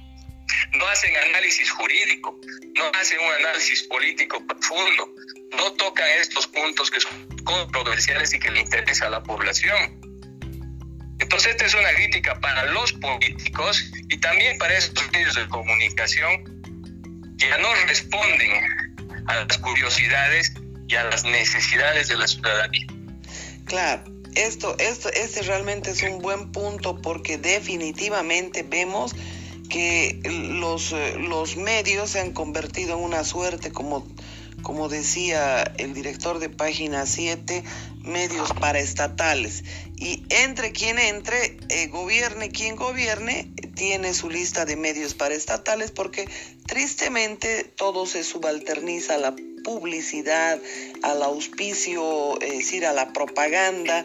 No 0.78 0.88
hacen 0.88 1.12
análisis 1.30 1.72
jurídico, 1.72 2.40
no 2.76 2.92
hacen 3.00 3.20
un 3.20 3.34
análisis 3.46 3.84
político 3.84 4.46
profundo, 4.46 5.10
no 5.58 5.74
tocan 5.74 6.08
estos 6.20 6.46
puntos 6.48 6.92
que 6.92 7.00
son 7.00 7.28
controversiales 7.44 8.32
y 8.34 8.40
que 8.40 8.52
le 8.52 8.62
interesa 8.62 9.08
a 9.08 9.10
la 9.10 9.24
población. 9.24 10.05
Entonces, 11.36 11.52
esta 11.52 11.66
es 11.66 11.74
una 11.74 11.94
crítica 11.96 12.40
para 12.40 12.64
los 12.72 12.94
políticos 12.94 13.92
y 14.10 14.18
también 14.20 14.58
para 14.58 14.78
estos 14.78 15.04
medios 15.12 15.36
de 15.36 15.46
comunicación 15.50 16.62
que 17.38 17.50
ya 17.50 17.58
no 17.58 17.68
responden 17.88 18.52
a 19.28 19.44
las 19.44 19.58
curiosidades 19.58 20.54
y 20.88 20.96
a 20.96 21.04
las 21.04 21.26
necesidades 21.26 22.08
de 22.08 22.16
la 22.16 22.26
ciudadanía. 22.26 22.88
Claro, 23.66 24.06
esto, 24.36 24.78
esto, 24.80 25.10
este 25.10 25.42
realmente 25.42 25.92
es 25.92 26.04
un 26.04 26.22
buen 26.22 26.54
punto 26.54 27.02
porque 27.02 27.38
definitivamente 27.38 28.64
vemos 28.64 29.14
que 29.70 30.22
los, 30.24 30.94
eh, 30.94 31.18
los 31.20 31.58
medios 31.58 32.12
se 32.12 32.22
han 32.22 32.32
convertido 32.32 32.98
en 32.98 33.04
una 33.04 33.26
suerte, 33.26 33.74
como, 33.74 34.08
como 34.66 34.90
decía 34.90 35.62
el 35.78 35.94
director 35.94 36.40
de 36.40 36.50
página 36.50 37.06
7, 37.06 37.64
medios 38.02 38.52
paraestatales. 38.54 39.64
Y 39.96 40.24
entre 40.30 40.72
quien 40.72 40.98
entre, 40.98 41.60
eh, 41.70 41.88
gobierne 41.88 42.50
quien 42.50 42.76
gobierne, 42.76 43.52
tiene 43.76 44.16
su 44.16 44.28
lista 44.32 44.66
de 44.66 44.76
medios 44.76 45.14
paraestatales 45.14 45.92
porque 45.92 46.28
tristemente 46.66 47.64
todo 47.64 48.08
se 48.08 48.24
subalterniza 48.24 49.14
a 49.14 49.18
la 49.20 49.36
publicidad, 49.64 50.60
al 51.04 51.22
auspicio, 51.22 52.42
es 52.42 52.58
decir, 52.58 52.88
a 52.88 52.94
la 52.94 53.14
propaganda 53.14 54.04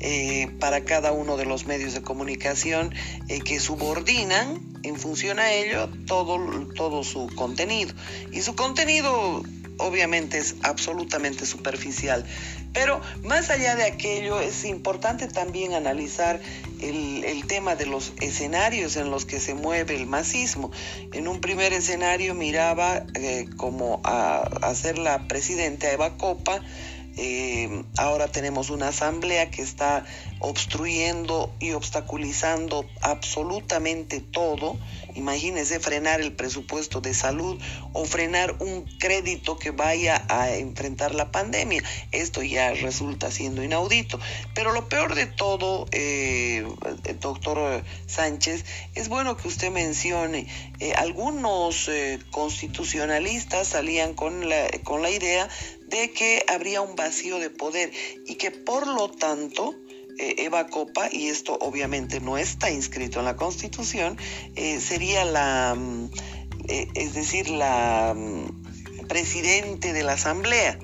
eh, 0.00 0.50
para 0.58 0.84
cada 0.84 1.12
uno 1.12 1.36
de 1.36 1.44
los 1.44 1.66
medios 1.66 1.94
de 1.94 2.02
comunicación 2.02 2.92
eh, 3.28 3.38
que 3.42 3.60
subordinan 3.60 4.60
en 4.82 4.96
función 4.96 5.38
a 5.38 5.52
ello 5.52 5.88
todo, 6.08 6.66
todo 6.74 7.04
su 7.04 7.28
contenido. 7.36 7.94
Y 8.32 8.40
su 8.40 8.56
contenido 8.56 9.44
obviamente 9.80 10.38
es 10.38 10.56
absolutamente 10.62 11.46
superficial. 11.46 12.24
Pero 12.72 13.00
más 13.24 13.50
allá 13.50 13.74
de 13.74 13.84
aquello, 13.84 14.40
es 14.40 14.64
importante 14.64 15.26
también 15.26 15.74
analizar 15.74 16.40
el, 16.80 17.44
tema 17.48 17.74
de 17.74 17.86
los 17.86 18.12
escenarios 18.20 18.94
en 18.96 19.10
los 19.10 19.24
que 19.24 19.40
se 19.40 19.54
mueve 19.54 19.96
el 19.96 20.06
masismo. 20.06 20.70
En 21.12 21.26
un 21.26 21.40
primer 21.40 21.72
escenario 21.72 22.34
miraba 22.34 23.04
eh, 23.14 23.46
como 23.56 24.00
a, 24.04 24.38
a 24.38 24.74
ser 24.74 24.98
la 24.98 25.26
presidenta 25.26 25.90
Eva 25.90 26.16
Copa, 26.16 26.62
eh, 27.16 27.84
ahora 27.98 28.28
tenemos 28.28 28.70
una 28.70 28.88
asamblea 28.88 29.50
que 29.50 29.62
está 29.62 30.04
obstruyendo 30.38 31.52
y 31.58 31.72
obstaculizando 31.72 32.86
absolutamente 33.02 34.20
todo. 34.20 34.78
Imagínense 35.14 35.80
frenar 35.80 36.20
el 36.20 36.32
presupuesto 36.32 37.00
de 37.00 37.14
salud 37.14 37.60
o 37.92 38.04
frenar 38.04 38.56
un 38.60 38.84
crédito 38.98 39.58
que 39.58 39.70
vaya 39.70 40.24
a 40.28 40.50
enfrentar 40.50 41.14
la 41.14 41.30
pandemia. 41.30 41.82
Esto 42.12 42.42
ya 42.42 42.72
resulta 42.72 43.30
siendo 43.30 43.62
inaudito. 43.62 44.18
Pero 44.54 44.72
lo 44.72 44.88
peor 44.88 45.14
de 45.14 45.26
todo, 45.26 45.86
eh, 45.92 46.66
doctor 47.20 47.84
Sánchez, 48.06 48.64
es 48.94 49.08
bueno 49.08 49.36
que 49.36 49.48
usted 49.48 49.70
mencione, 49.70 50.46
eh, 50.78 50.92
algunos 50.94 51.90
constitucionalistas 52.30 53.68
salían 53.68 54.14
con 54.14 54.48
la, 54.48 54.68
con 54.84 55.02
la 55.02 55.10
idea 55.10 55.48
de 55.90 56.12
que 56.12 56.44
habría 56.48 56.80
un 56.80 56.94
vacío 56.96 57.38
de 57.38 57.50
poder 57.50 57.90
y 58.26 58.36
que 58.36 58.50
por 58.50 58.86
lo 58.86 59.10
tanto 59.10 59.74
eh, 59.88 59.89
Eva 60.20 60.66
Copa, 60.66 61.08
y 61.10 61.28
esto 61.28 61.56
obviamente 61.60 62.20
no 62.20 62.36
está 62.38 62.70
inscrito 62.70 63.18
en 63.20 63.24
la 63.24 63.36
Constitución, 63.36 64.16
eh, 64.54 64.80
sería 64.80 65.24
la, 65.24 65.74
mm, 65.76 66.10
eh, 66.68 66.88
es 66.94 67.14
decir, 67.14 67.48
la 67.48 68.14
mm, 68.16 69.06
presidente 69.08 69.92
de 69.92 70.02
la 70.02 70.12
Asamblea, 70.12 70.78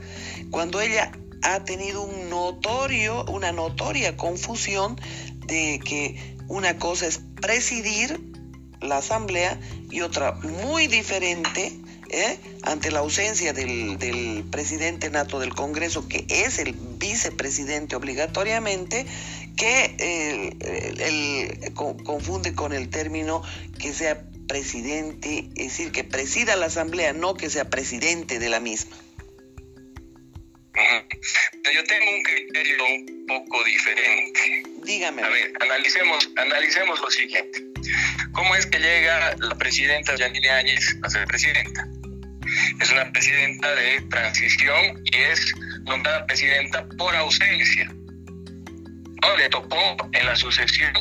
cuando 0.50 0.80
ella 0.80 1.12
ha 1.42 1.64
tenido 1.64 2.02
un 2.02 2.30
notorio, 2.30 3.24
una 3.26 3.52
notoria 3.52 4.16
confusión 4.16 5.00
de 5.46 5.80
que 5.84 6.36
una 6.48 6.78
cosa 6.78 7.06
es 7.06 7.20
presidir 7.40 8.20
la 8.80 8.98
Asamblea 8.98 9.60
y 9.90 10.00
otra 10.00 10.32
muy 10.32 10.86
diferente 10.86 11.72
¿eh? 12.10 12.38
ante 12.62 12.90
la 12.90 13.00
ausencia 13.00 13.52
del, 13.52 14.44
presidente 14.50 15.10
nato 15.10 15.38
del 15.40 15.54
Congreso, 15.54 16.08
que 16.08 16.26
es 16.28 16.58
el 16.58 16.72
vicepresidente 16.72 17.96
obligatoriamente, 17.96 19.06
que 19.56 20.54
confunde 21.74 22.54
con 22.54 22.72
el 22.72 22.88
término 22.90 23.42
que 23.78 23.92
sea 23.92 24.22
presidente, 24.48 25.48
es 25.56 25.68
decir, 25.68 25.92
que 25.92 26.04
presida 26.04 26.56
la 26.56 26.66
Asamblea, 26.66 27.12
no 27.12 27.34
que 27.34 27.50
sea 27.50 27.68
presidente 27.68 28.38
de 28.38 28.48
la 28.48 28.60
misma. 28.60 28.96
Yo 31.74 31.84
tengo 31.84 32.10
un 32.10 32.22
criterio 32.22 32.84
un 32.84 33.26
poco 33.26 33.64
diferente. 33.64 34.62
Dígame. 34.84 35.22
A 35.22 35.28
ver, 35.28 35.52
analicemos, 35.60 36.30
analicemos 36.36 37.00
lo 37.00 37.10
siguiente. 37.10 37.64
¿Cómo 38.32 38.54
es 38.54 38.66
que 38.66 38.78
llega 38.78 39.34
la 39.36 39.56
presidenta 39.56 40.14
Yanine 40.16 40.50
Áñez 40.50 40.96
a 41.02 41.10
ser 41.10 41.26
presidenta? 41.26 41.88
Es 42.80 42.90
una 42.90 43.10
presidenta 43.12 43.74
de 43.74 44.00
transición 44.02 45.02
y 45.04 45.16
es 45.16 45.52
nombrada 45.84 46.26
presidenta 46.26 46.86
por 46.98 47.14
ausencia. 47.16 47.86
No, 49.22 49.36
le 49.36 49.48
tocó 49.48 49.96
en 50.12 50.26
la 50.26 50.36
sucesión 50.36 50.92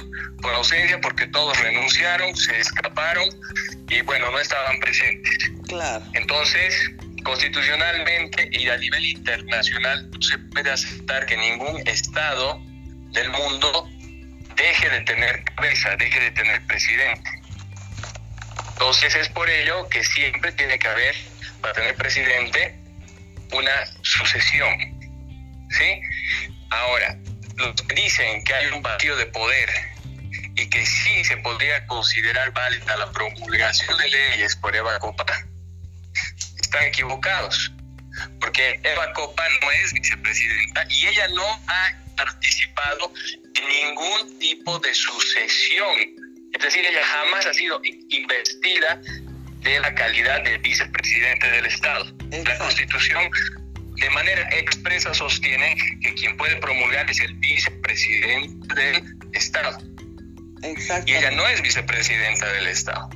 por 0.42 0.54
ausencia 0.54 1.00
porque 1.02 1.28
todos 1.28 1.60
renunciaron, 1.60 2.36
se 2.36 2.60
escaparon 2.60 3.30
y 3.90 4.02
bueno, 4.02 4.32
no 4.32 4.40
estaban 4.40 4.80
presentes. 4.80 5.52
Claro. 5.68 6.06
Entonces, 6.14 6.92
constitucionalmente 7.24 8.50
y 8.52 8.70
a 8.70 8.78
nivel 8.78 9.06
internacional 9.06 10.10
no 10.12 10.22
se 10.22 10.38
puede 10.38 10.72
aceptar 10.72 11.26
que 11.26 11.36
ningún 11.36 11.86
Estado 11.88 12.62
del 13.12 13.30
mundo 13.32 13.90
deje 14.56 14.90
de 14.90 15.02
tener 15.02 15.44
cabeza, 15.44 15.96
deje 15.98 16.20
de 16.20 16.32
tener 16.32 16.66
presidente. 16.68 17.30
Entonces 18.74 19.16
es 19.16 19.30
por 19.30 19.50
ello 19.50 19.88
que 19.90 20.04
siempre 20.04 20.52
tiene 20.54 20.78
que 20.78 20.88
haber, 20.88 21.16
para 21.66 21.74
tener 21.74 21.96
presidente, 21.96 22.76
una 23.52 23.72
sucesión. 24.04 24.78
¿Sí? 25.72 26.00
Ahora, 26.70 27.18
los 27.56 27.82
que 27.82 27.96
dicen 27.96 28.44
que 28.44 28.54
hay 28.54 28.68
un 28.68 28.84
vacío 28.84 29.16
de 29.16 29.26
poder 29.26 29.68
y 30.56 30.70
que 30.70 30.86
sí 30.86 31.24
se 31.24 31.38
podría 31.38 31.84
considerar 31.88 32.54
válida 32.54 32.98
la 32.98 33.12
promulgación 33.12 33.98
de 33.98 34.10
leyes 34.10 34.56
por 34.58 34.76
Eva 34.76 35.00
Copa, 35.00 35.26
están 36.62 36.84
equivocados, 36.84 37.72
porque 38.40 38.80
Eva 38.84 39.12
Copa 39.14 39.44
no 39.64 39.72
es 39.72 39.92
vicepresidenta 39.92 40.86
y 40.88 41.08
ella 41.08 41.28
no 41.30 41.48
ha 41.68 41.94
participado 42.16 43.12
en 43.56 43.68
ningún 43.68 44.38
tipo 44.38 44.78
de 44.78 44.94
sucesión. 44.94 45.96
Es 46.54 46.62
decir, 46.62 46.86
ella 46.86 47.04
jamás 47.04 47.48
ha 47.48 47.54
sido 47.56 47.82
investida 47.84 49.02
de 49.66 49.80
la 49.80 49.94
calidad 49.96 50.44
de 50.44 50.58
vicepresidente 50.60 51.50
del 51.52 51.66
Estado. 51.66 52.06
La 52.32 52.58
Constitución 52.60 53.30
de 53.96 54.10
manera 54.12 54.48
expresa 54.52 55.14
sostiene 55.14 55.76
que 56.02 56.14
quien 56.14 56.38
puede 56.38 56.56
promulgar 56.58 57.10
es 57.10 57.20
el 57.20 57.34
vicepresidente 57.36 58.76
del 58.76 59.04
Estado. 59.34 59.78
Y 61.06 61.14
ella 61.14 61.32
no 61.32 61.48
es 61.48 61.62
vicepresidenta 61.62 62.48
del 62.54 62.68
Estado. 62.68 63.10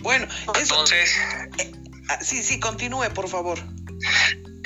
Bueno, 0.00 0.26
entonces... 0.58 1.16
Eh, 1.58 1.72
ah, 2.08 2.18
sí, 2.22 2.42
sí, 2.42 2.58
continúe, 2.58 3.12
por 3.14 3.28
favor. 3.28 3.58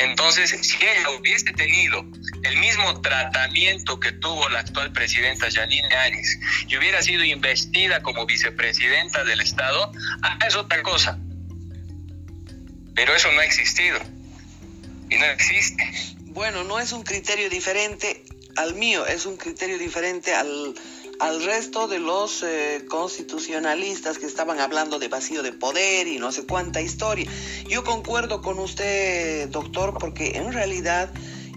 Entonces, 0.01 0.51
si 0.63 0.77
ella 0.79 1.11
hubiese 1.11 1.53
tenido 1.53 2.05
el 2.43 2.57
mismo 2.57 3.01
tratamiento 3.03 4.01
que 4.01 4.13
tuvo 4.13 4.49
la 4.49 4.61
actual 4.61 4.93
presidenta 4.93 5.51
Janine 5.51 5.95
Áñez 5.95 6.39
y 6.69 6.77
hubiera 6.79 7.03
sido 7.03 7.23
investida 7.23 8.03
como 8.03 8.25
vicepresidenta 8.25 9.25
del 9.25 9.43
Estado, 9.43 9.93
ah, 10.23 10.39
es 10.47 10.57
otra 10.57 10.83
cosa. 10.83 11.19
Pero 12.95 13.15
eso 13.15 13.31
no 13.33 13.41
ha 13.41 13.45
existido 13.45 13.99
y 15.11 15.19
no 15.19 15.27
existe. 15.27 15.87
Bueno, 16.33 16.65
no 16.65 16.81
es 16.81 16.93
un 16.93 17.03
criterio 17.03 17.51
diferente 17.51 18.25
al 18.57 18.75
mío, 18.75 19.05
es 19.07 19.27
un 19.27 19.37
criterio 19.37 19.77
diferente 19.77 20.35
al, 20.35 20.75
al 21.21 21.45
resto 21.45 21.87
de 21.87 21.99
los 21.99 22.43
eh, 22.43 22.87
constitucionalistas 22.89 24.19
que 24.19 24.27
estaban 24.27 24.59
hablando 24.59 24.99
de 24.99 25.09
vacío 25.09 25.43
de 25.43 25.53
poder 25.53 26.07
y 26.07 26.19
no 26.19 26.33
sé 26.33 26.47
cuánta 26.47 26.81
historia. 26.81 27.31
Yo 27.69 27.85
concuerdo 27.85 28.41
con 28.41 28.59
usted, 28.59 29.49
doctor, 29.51 29.99
porque 29.99 30.39
en 30.39 30.53
realidad 30.53 31.11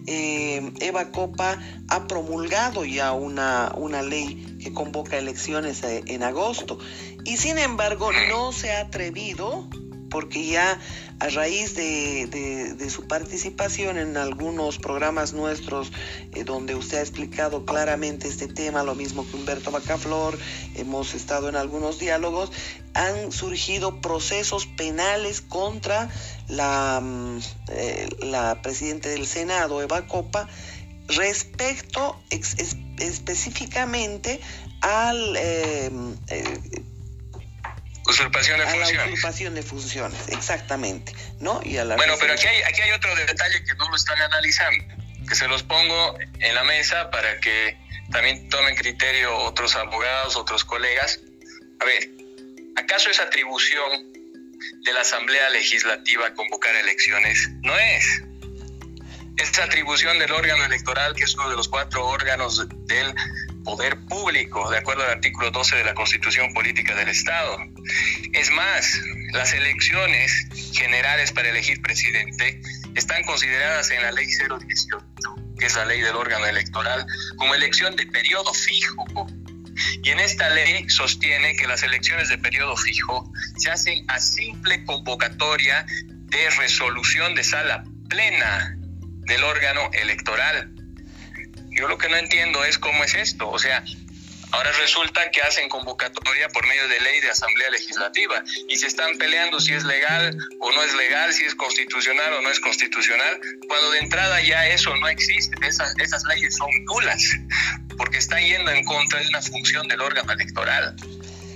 eh, 0.05 0.73
Eva 0.81 1.11
Copa 1.11 1.57
ha 1.87 2.07
promulgado 2.07 2.83
ya 2.83 3.13
una, 3.13 3.73
una 3.77 4.01
ley 4.01 4.57
que 4.61 4.73
convoca 4.73 5.17
elecciones 5.17 5.81
eh, 5.83 6.03
en 6.07 6.23
agosto 6.23 6.77
y 7.23 7.37
sin 7.37 7.57
embargo 7.57 8.11
no 8.29 8.51
se 8.51 8.73
ha 8.73 8.81
atrevido 8.81 9.69
porque 10.13 10.45
ya 10.45 10.79
a 11.19 11.27
raíz 11.29 11.75
de, 11.75 12.89
su 12.91 13.07
participación 13.07 13.97
en 13.97 14.15
algunos 14.15 14.77
programas 14.77 15.33
nuestros 15.33 15.91
eh, 16.33 16.43
donde 16.43 16.75
usted 16.75 16.99
ha 16.99 17.01
explicado 17.01 17.65
claramente 17.65 18.27
este 18.27 18.47
tema, 18.47 18.83
lo 18.83 18.93
mismo 18.93 19.27
que 19.27 19.35
Humberto 19.35 19.71
Bacaflor, 19.71 20.37
hemos 20.75 21.15
estado 21.15 21.49
en 21.49 21.55
algunos 21.55 21.97
diálogos, 21.97 22.51
han 22.93 23.31
surgido 23.31 24.01
procesos 24.01 24.67
penales 24.67 25.41
contra 25.41 26.11
la, 26.47 26.99
mm, 27.01 27.39
eh, 27.69 28.07
la 28.19 28.61
presidenta 28.61 29.09
del 29.09 29.25
Senado, 29.25 29.81
Eva 29.81 30.05
Copa, 30.05 30.47
respecto 31.07 32.19
específicamente 32.29 34.39
al 34.81 35.35
eh, 35.37 35.89
Usurpación 38.05 38.59
de 38.59 38.65
a 38.65 38.69
funciones. 38.69 38.95
La 38.95 39.05
usurpación 39.05 39.55
de 39.55 39.63
funciones, 39.63 40.27
exactamente. 40.29 41.13
¿no? 41.39 41.61
Y 41.63 41.77
a 41.77 41.85
la 41.85 41.95
bueno, 41.95 42.15
pero 42.19 42.33
aquí 42.33 42.47
hay, 42.47 42.61
aquí 42.63 42.81
hay 42.81 42.91
otro 42.91 43.15
detalle 43.15 43.63
que 43.63 43.75
no 43.75 43.89
lo 43.89 43.95
están 43.95 44.21
analizando, 44.21 44.83
que 45.27 45.35
se 45.35 45.47
los 45.47 45.63
pongo 45.63 46.17
en 46.19 46.55
la 46.55 46.63
mesa 46.65 47.09
para 47.11 47.39
que 47.39 47.77
también 48.11 48.49
tomen 48.49 48.75
criterio 48.75 49.35
otros 49.37 49.75
abogados, 49.75 50.35
otros 50.35 50.65
colegas. 50.65 51.19
A 51.79 51.85
ver, 51.85 52.09
¿acaso 52.75 53.09
es 53.09 53.19
atribución 53.19 54.13
de 54.83 54.93
la 54.93 55.01
Asamblea 55.01 55.49
Legislativa 55.49 56.33
convocar 56.33 56.75
elecciones? 56.75 57.49
No 57.61 57.77
es. 57.77 58.23
Es 59.37 59.57
atribución 59.59 60.19
del 60.19 60.31
órgano 60.31 60.63
electoral, 60.65 61.15
que 61.15 61.23
es 61.23 61.33
uno 61.35 61.49
de 61.49 61.55
los 61.55 61.67
cuatro 61.67 62.05
órganos 62.05 62.67
del 62.85 63.15
poder 63.63 63.97
público, 64.07 64.69
de 64.69 64.77
acuerdo 64.77 65.03
al 65.03 65.11
artículo 65.11 65.51
12 65.51 65.77
de 65.77 65.83
la 65.83 65.93
Constitución 65.93 66.53
Política 66.53 66.95
del 66.95 67.09
Estado. 67.09 67.57
Es 68.33 68.51
más, 68.51 68.99
las 69.31 69.53
elecciones 69.53 70.47
generales 70.73 71.31
para 71.31 71.49
elegir 71.49 71.81
presidente 71.81 72.61
están 72.95 73.23
consideradas 73.23 73.89
en 73.91 74.01
la 74.01 74.11
ley 74.11 74.25
018, 74.25 74.97
que 75.57 75.65
es 75.65 75.75
la 75.75 75.85
ley 75.85 76.01
del 76.01 76.15
órgano 76.15 76.45
electoral, 76.45 77.05
como 77.37 77.55
elección 77.55 77.95
de 77.95 78.05
periodo 78.07 78.53
fijo. 78.53 79.05
Y 80.03 80.09
en 80.09 80.19
esta 80.19 80.49
ley 80.49 80.87
sostiene 80.89 81.55
que 81.55 81.65
las 81.65 81.81
elecciones 81.83 82.29
de 82.29 82.37
periodo 82.37 82.77
fijo 82.77 83.31
se 83.57 83.71
hacen 83.71 84.05
a 84.07 84.19
simple 84.19 84.83
convocatoria 84.85 85.85
de 85.87 86.49
resolución 86.57 87.33
de 87.33 87.43
sala 87.43 87.83
plena 88.09 88.75
del 89.25 89.43
órgano 89.43 89.89
electoral 89.93 90.72
yo 91.75 91.87
lo 91.87 91.97
que 91.97 92.09
no 92.09 92.17
entiendo 92.17 92.63
es 92.63 92.77
cómo 92.77 93.03
es 93.03 93.15
esto. 93.15 93.49
O 93.49 93.59
sea, 93.59 93.83
ahora 94.51 94.71
resulta 94.73 95.29
que 95.31 95.41
hacen 95.41 95.69
convocatoria 95.69 96.47
por 96.49 96.65
medio 96.67 96.87
de 96.87 96.99
ley 97.01 97.19
de 97.21 97.29
Asamblea 97.29 97.69
Legislativa 97.71 98.43
y 98.69 98.77
se 98.77 98.87
están 98.87 99.17
peleando 99.17 99.59
si 99.59 99.73
es 99.73 99.83
legal 99.83 100.37
o 100.59 100.71
no 100.71 100.83
es 100.83 100.93
legal, 100.93 101.33
si 101.33 101.45
es 101.45 101.55
constitucional 101.55 102.33
o 102.33 102.41
no 102.41 102.49
es 102.49 102.59
constitucional, 102.59 103.39
cuando 103.67 103.91
de 103.91 103.99
entrada 103.99 104.41
ya 104.41 104.67
eso 104.67 104.95
no 104.97 105.07
existe. 105.07 105.55
Esas, 105.65 105.97
esas 105.99 106.23
leyes 106.25 106.55
son 106.55 106.69
nulas 106.85 107.23
porque 107.97 108.17
están 108.17 108.43
yendo 108.43 108.71
en 108.71 108.83
contra 108.85 109.19
de 109.19 109.27
una 109.27 109.41
función 109.41 109.87
del 109.87 110.01
órgano 110.01 110.31
electoral. 110.33 110.95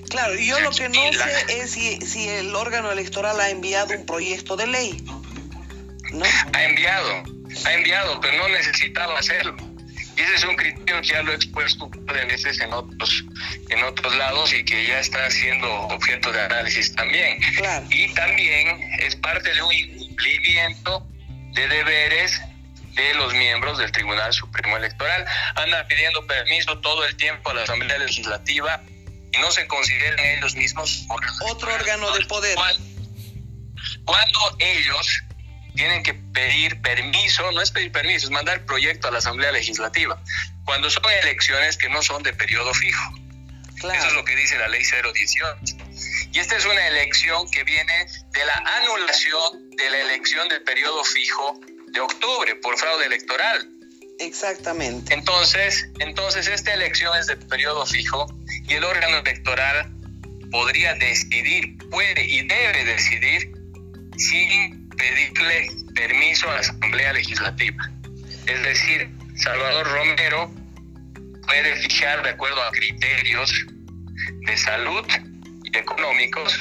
Claro, 0.10 0.36
y 0.36 0.48
yo 0.48 0.60
lo 0.62 0.72
que 0.72 0.88
no 0.88 1.14
sé 1.14 1.62
es 1.62 1.72
si, 1.72 2.00
si 2.02 2.30
el 2.30 2.56
órgano 2.56 2.92
electoral 2.92 3.40
ha 3.42 3.50
enviado 3.50 3.94
un 3.94 4.06
proyecto 4.06 4.56
de 4.56 4.68
ley. 4.68 5.04
¿no? 6.14 6.26
Ha 6.54 6.64
enviado, 6.64 7.24
ha 7.66 7.74
enviado, 7.74 8.20
pero 8.22 8.38
no 8.38 8.48
necesitaba 8.50 9.20
hacerlo. 9.20 9.67
Y 10.18 10.22
ese 10.22 10.34
es 10.34 10.44
un 10.46 10.56
criterio 10.56 11.00
que 11.02 11.08
ya 11.08 11.22
lo 11.22 11.32
he 11.32 11.36
expuesto 11.36 11.90
de 11.92 12.26
veces 12.26 12.60
en 12.60 12.74
otros, 12.74 13.24
en 13.70 13.84
otros 13.84 14.16
lados 14.16 14.52
y 14.52 14.66
que 14.66 14.88
ya 14.88 15.00
está 15.00 15.30
siendo 15.30 15.72
objeto 15.72 16.32
de 16.32 16.42
análisis 16.42 16.96
también. 16.96 17.40
Y 17.92 18.14
también 18.16 18.82
es 19.00 19.16
parte 19.16 19.54
de 19.54 19.62
un 19.62 19.72
incumplimiento 19.72 21.08
de 21.54 21.68
deberes 21.68 22.42
de 22.94 23.14
los 23.14 23.32
miembros 23.36 23.78
del 23.78 23.92
Tribunal 23.92 24.34
Supremo 24.34 24.76
Electoral. 24.78 25.24
Andan 25.56 25.88
pidiendo 25.88 26.26
permiso 26.26 26.80
todo 26.80 27.06
el 27.06 27.16
tiempo 27.16 27.52
a 27.52 27.54
la 27.54 27.64
Asamblea 27.64 28.00
Legislativa 28.00 28.82
y 29.32 29.38
no 29.38 29.52
se 29.52 29.68
consideran 29.68 30.20
ellos 30.20 30.56
mismos 30.56 31.06
otro 31.48 31.74
órgano 31.76 32.12
de 32.12 32.26
poder. 32.26 32.58
cuando 34.04 34.58
ellos 34.58 35.24
tienen 35.78 36.04
que 36.04 36.14
pedir 36.14 36.82
permiso, 36.82 37.50
no 37.52 37.62
es 37.62 37.72
pedir 37.72 37.92
permiso, 37.92 38.28
es 38.28 38.32
mandar 38.32 38.66
proyecto 38.66 39.08
a 39.08 39.12
la 39.12 39.20
Asamblea 39.20 39.52
Legislativa, 39.52 40.22
cuando 40.66 40.90
son 40.90 41.04
elecciones 41.24 41.78
que 41.78 41.88
no 41.88 42.02
son 42.02 42.24
de 42.24 42.34
periodo 42.34 42.74
fijo. 42.74 43.14
Eso 43.78 44.08
es 44.08 44.14
lo 44.14 44.26
que 44.26 44.36
dice 44.36 44.58
la 44.58 44.68
ley 44.68 44.84
018. 44.84 45.78
Y 46.34 46.40
esta 46.40 46.56
es 46.58 46.66
una 46.66 46.88
elección 46.88 47.50
que 47.52 47.64
viene 47.64 48.08
de 48.34 48.46
la 48.46 48.64
anulación 48.82 49.70
de 49.78 49.90
la 49.92 50.02
elección 50.02 50.50
del 50.50 50.64
periodo 50.64 51.04
fijo 51.04 51.60
de 51.94 52.00
octubre 52.00 52.56
por 52.56 52.76
fraude 52.78 53.06
electoral. 53.06 53.70
Exactamente. 54.20 55.14
Entonces, 55.14 55.88
entonces 56.00 56.48
esta 56.48 56.74
elección 56.74 57.16
es 57.20 57.28
de 57.28 57.38
periodo 57.38 57.86
fijo 57.86 58.26
y 58.68 58.74
el 58.74 58.84
órgano 58.84 59.20
electoral 59.20 59.94
podría 60.52 60.96
decidir, 60.96 61.78
puede 61.92 62.26
y 62.26 62.48
debe 62.48 62.84
decidir 62.84 63.52
sin 64.18 64.87
pedirle 64.98 65.72
permiso 65.96 66.50
a 66.50 66.56
la 66.56 66.60
Asamblea 66.60 67.14
Legislativa. 67.14 67.90
Es 68.46 68.64
decir, 68.64 69.10
Salvador 69.36 69.88
Romero 69.88 70.52
puede 71.46 71.76
fijar 71.78 72.24
de 72.24 72.30
acuerdo 72.30 72.62
a 72.62 72.72
criterios 72.72 73.52
de 74.46 74.58
salud 74.58 75.06
y 75.64 75.78
económicos 75.78 76.60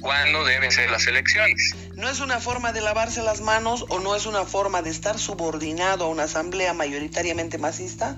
cuándo 0.00 0.44
deben 0.44 0.70
ser 0.70 0.90
las 0.90 1.06
elecciones. 1.06 1.74
¿No 1.94 2.08
es 2.08 2.20
una 2.20 2.40
forma 2.40 2.72
de 2.72 2.80
lavarse 2.80 3.22
las 3.22 3.40
manos 3.40 3.84
o 3.88 3.98
no 3.98 4.14
es 4.14 4.26
una 4.26 4.44
forma 4.44 4.82
de 4.82 4.90
estar 4.90 5.18
subordinado 5.18 6.04
a 6.04 6.08
una 6.08 6.24
asamblea 6.24 6.74
mayoritariamente 6.74 7.58
masista? 7.58 8.16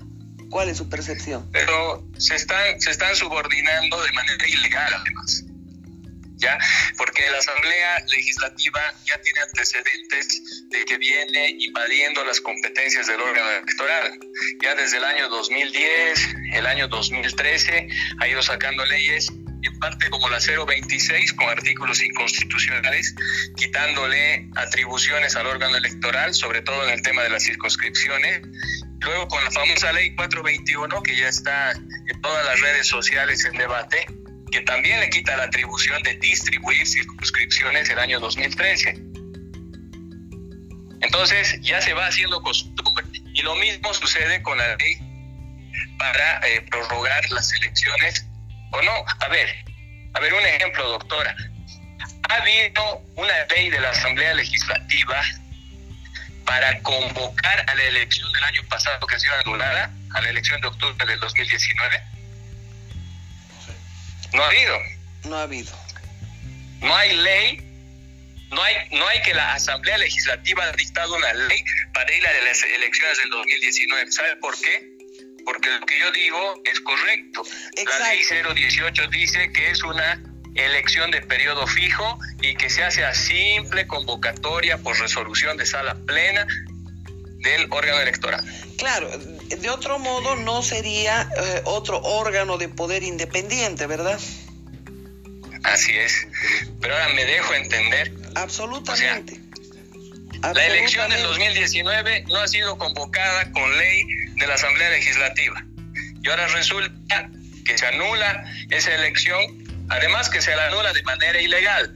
¿Cuál 0.49 0.69
es 0.69 0.77
su 0.77 0.89
percepción? 0.89 1.49
Pero 1.51 2.03
se 2.17 2.35
están, 2.35 2.79
se 2.81 2.91
están 2.91 3.15
subordinando 3.15 4.01
de 4.01 4.11
manera 4.13 4.47
ilegal 4.47 4.93
además. 4.93 5.45
¿Ya? 6.39 6.57
Porque 6.97 7.29
la 7.29 7.37
Asamblea 7.37 8.03
Legislativa 8.07 8.81
ya 9.05 9.21
tiene 9.21 9.41
antecedentes 9.41 10.41
de 10.69 10.85
que 10.85 10.97
viene 10.97 11.49
invadiendo 11.59 12.23
las 12.23 12.39
competencias 12.39 13.07
del 13.07 13.19
órgano 13.19 13.49
electoral. 13.51 14.19
Ya 14.63 14.73
desde 14.75 14.97
el 14.97 15.03
año 15.03 15.27
2010, 15.29 16.27
el 16.53 16.65
año 16.65 16.87
2013, 16.87 17.89
ha 18.19 18.27
ido 18.27 18.41
sacando 18.41 18.85
leyes 18.85 19.29
en 19.61 19.79
parte 19.79 20.09
como 20.09 20.29
la 20.29 20.39
026 20.39 21.33
con 21.33 21.49
artículos 21.49 22.01
inconstitucionales, 22.01 23.15
quitándole 23.55 24.49
atribuciones 24.55 25.35
al 25.35 25.47
órgano 25.47 25.77
electoral, 25.77 26.33
sobre 26.33 26.61
todo 26.61 26.87
en 26.87 26.93
el 26.93 27.01
tema 27.01 27.23
de 27.23 27.29
las 27.29 27.43
circunscripciones. 27.43 28.41
Luego 29.01 29.27
con 29.27 29.43
la 29.43 29.51
famosa 29.51 29.91
ley 29.93 30.15
421, 30.15 31.03
que 31.03 31.15
ya 31.15 31.27
está 31.27 31.71
en 31.71 32.21
todas 32.21 32.45
las 32.45 32.59
redes 32.61 32.87
sociales 32.87 33.45
en 33.45 33.57
debate, 33.57 34.05
que 34.51 34.61
también 34.61 34.99
le 34.99 35.09
quita 35.09 35.37
la 35.37 35.43
atribución 35.43 36.01
de 36.03 36.15
distribuir 36.15 36.85
circunscripciones 36.85 37.89
el 37.89 37.99
año 37.99 38.19
2013. 38.19 38.89
Entonces 41.01 41.59
ya 41.61 41.81
se 41.81 41.93
va 41.93 42.07
haciendo 42.07 42.41
costumbre. 42.41 43.05
Y 43.33 43.41
lo 43.41 43.55
mismo 43.55 43.93
sucede 43.93 44.41
con 44.41 44.57
la 44.57 44.75
ley 44.75 44.97
para 45.97 46.47
eh, 46.47 46.61
prorrogar 46.69 47.29
las 47.31 47.53
elecciones 47.53 48.25
o 48.71 48.81
no. 48.81 49.05
A 49.19 49.27
ver, 49.29 49.49
a 50.13 50.19
ver, 50.19 50.33
un 50.33 50.45
ejemplo, 50.45 50.89
doctora. 50.89 51.35
Ha 52.29 52.35
habido 52.35 53.03
una 53.15 53.33
ley 53.55 53.69
de 53.69 53.79
la 53.79 53.89
Asamblea 53.89 54.33
Legislativa 54.33 55.21
para 56.45 56.79
convocar 56.81 57.65
a 57.67 57.75
la 57.75 57.83
elección 57.83 58.31
del 58.33 58.43
año 58.43 58.63
pasado 58.69 59.05
que 59.05 59.15
ha 59.15 59.19
sido 59.19 59.33
anulada, 59.45 59.91
a 60.13 60.21
la 60.21 60.29
elección 60.29 60.59
de 60.61 60.67
octubre 60.67 61.05
del 61.05 61.19
2019. 61.19 62.01
No 64.33 64.43
ha 64.43 64.47
habido. 64.47 64.77
No 65.25 65.35
ha 65.35 65.43
habido. 65.43 65.71
No 66.81 66.95
hay 66.95 67.15
ley, 67.17 67.57
no 68.51 68.61
hay, 68.61 68.75
no 68.91 69.07
hay 69.07 69.21
que 69.21 69.33
la 69.33 69.53
Asamblea 69.53 69.97
Legislativa 69.97 70.63
ha 70.63 70.71
dictado 70.71 71.15
una 71.15 71.33
ley 71.33 71.63
para 71.93 72.13
ir 72.13 72.25
a 72.25 72.43
las 72.45 72.63
elecciones 72.63 73.17
del 73.17 73.29
2019. 73.29 74.11
¿Sabe 74.11 74.35
por 74.37 74.59
qué? 74.61 74.99
porque 75.49 75.69
lo 75.79 75.85
que 75.85 75.99
yo 75.99 76.11
digo 76.11 76.61
es 76.63 76.79
correcto. 76.81 77.43
La 77.75 78.09
ley 78.09 78.19
018 78.23 79.07
dice 79.07 79.51
que 79.51 79.71
es 79.71 79.83
una 79.83 80.21
elección 80.53 81.09
de 81.09 81.21
periodo 81.21 81.65
fijo 81.65 82.19
y 82.41 82.53
que 82.55 82.69
se 82.69 82.83
hace 82.83 83.03
a 83.03 83.13
simple 83.15 83.87
convocatoria 83.87 84.77
por 84.77 84.99
resolución 84.99 85.57
de 85.57 85.65
sala 85.65 85.95
plena 86.05 86.45
del 87.39 87.67
órgano 87.71 87.99
electoral. 88.01 88.43
Claro, 88.77 89.09
de 89.57 89.69
otro 89.69 89.99
modo 89.99 90.35
no 90.35 90.61
sería 90.61 91.29
eh, 91.37 91.61
otro 91.65 92.01
órgano 92.01 92.57
de 92.57 92.69
poder 92.69 93.03
independiente, 93.03 93.87
¿verdad? 93.87 94.19
Así 95.63 95.97
es. 95.97 96.27
Pero 96.79 96.93
ahora 96.93 97.09
me 97.13 97.25
dejo 97.25 97.53
entender. 97.53 98.13
Absolutamente. 98.35 99.39
La 100.41 100.65
elección 100.65 101.09
del 101.09 101.21
2019 101.23 102.25
no 102.29 102.37
ha 102.37 102.47
sido 102.47 102.77
convocada 102.77 103.51
con 103.51 103.77
ley 103.77 104.03
de 104.35 104.47
la 104.47 104.53
Asamblea 104.53 104.89
Legislativa. 104.89 105.63
Y 106.23 106.29
ahora 106.29 106.47
resulta 106.47 107.29
que 107.65 107.77
se 107.77 107.85
anula 107.87 108.45
esa 108.69 108.93
elección, 108.95 109.85
además 109.89 110.29
que 110.29 110.41
se 110.41 110.55
la 110.55 110.67
anula 110.67 110.93
de 110.93 111.03
manera 111.03 111.41
ilegal. 111.41 111.93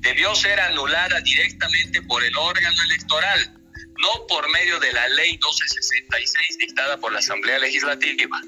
Debió 0.00 0.34
ser 0.34 0.58
anulada 0.60 1.20
directamente 1.20 2.02
por 2.02 2.24
el 2.24 2.36
órgano 2.36 2.82
electoral, 2.82 3.55
no 4.02 4.26
por 4.26 4.48
medio 4.50 4.78
de 4.80 4.92
la 4.92 5.08
ley 5.08 5.32
1266 5.32 6.58
dictada 6.58 6.98
por 6.98 7.12
la 7.12 7.18
Asamblea 7.18 7.58
Legislativa. 7.58 8.40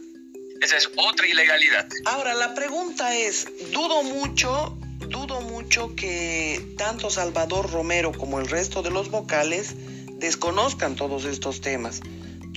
Esa 0.60 0.76
es 0.76 0.90
otra 0.96 1.26
ilegalidad. 1.26 1.88
Ahora, 2.06 2.34
la 2.34 2.54
pregunta 2.54 3.14
es, 3.14 3.46
dudo 3.72 4.02
mucho, 4.02 4.76
dudo 5.08 5.40
mucho 5.40 5.94
que 5.94 6.74
tanto 6.76 7.10
Salvador 7.10 7.70
Romero 7.70 8.12
como 8.12 8.40
el 8.40 8.48
resto 8.48 8.82
de 8.82 8.90
los 8.90 9.10
vocales 9.10 9.74
desconozcan 10.18 10.96
todos 10.96 11.24
estos 11.24 11.60
temas 11.60 12.00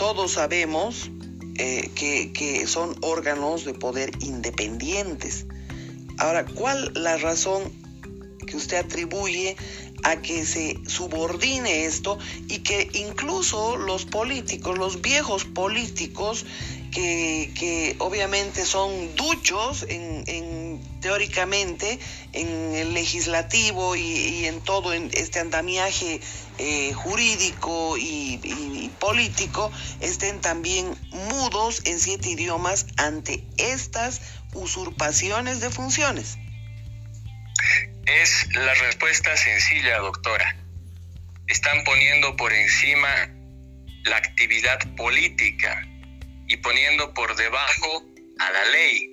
todos 0.01 0.31
sabemos 0.31 1.11
eh, 1.59 1.91
que, 1.93 2.65
son 2.65 2.95
órganos 3.01 3.65
de 3.65 3.75
poder 3.75 4.09
independientes. 4.21 5.45
Ahora, 6.17 6.43
¿cuál 6.43 6.91
la 6.95 7.17
razón 7.17 7.71
que 8.47 8.57
usted 8.57 8.77
atribuye 8.77 9.55
a 10.03 10.17
que 10.17 10.45
se 10.45 10.77
subordine 10.87 11.85
esto 11.85 12.17
y 12.47 12.59
que 12.59 12.89
incluso 12.93 13.77
los 13.77 14.05
políticos, 14.05 14.77
los 14.77 15.01
viejos 15.01 15.45
políticos, 15.45 16.45
que, 16.91 17.95
obviamente 17.99 18.65
son 18.65 19.15
duchos 19.15 19.85
en, 19.87 20.81
teóricamente 20.99 21.99
en 22.33 22.75
el 22.75 22.93
legislativo 22.93 23.95
y, 23.95 24.45
en 24.45 24.61
todo 24.61 24.93
este 24.93 25.39
andamiaje 25.39 26.19
eh, 26.57 26.93
jurídico 26.93 27.97
y, 27.97 28.91
político, 28.99 29.71
estén 29.99 30.41
también 30.41 30.93
mudos 31.29 31.81
en 31.85 31.99
siete 31.99 32.29
idiomas 32.29 32.85
ante 32.97 33.43
estas 33.57 34.21
usurpaciones 34.53 35.61
de 35.61 35.69
funciones. 35.69 36.37
Es 38.19 38.45
la 38.55 38.73
respuesta 38.73 39.37
sencilla, 39.37 39.99
doctora. 39.99 40.57
Están 41.47 41.81
poniendo 41.85 42.35
por 42.35 42.51
encima 42.51 43.07
la 44.03 44.17
actividad 44.17 44.79
política 44.97 45.81
y 46.45 46.57
poniendo 46.57 47.13
por 47.13 47.33
debajo 47.37 48.05
a 48.37 48.51
la 48.51 48.65
ley. 48.65 49.11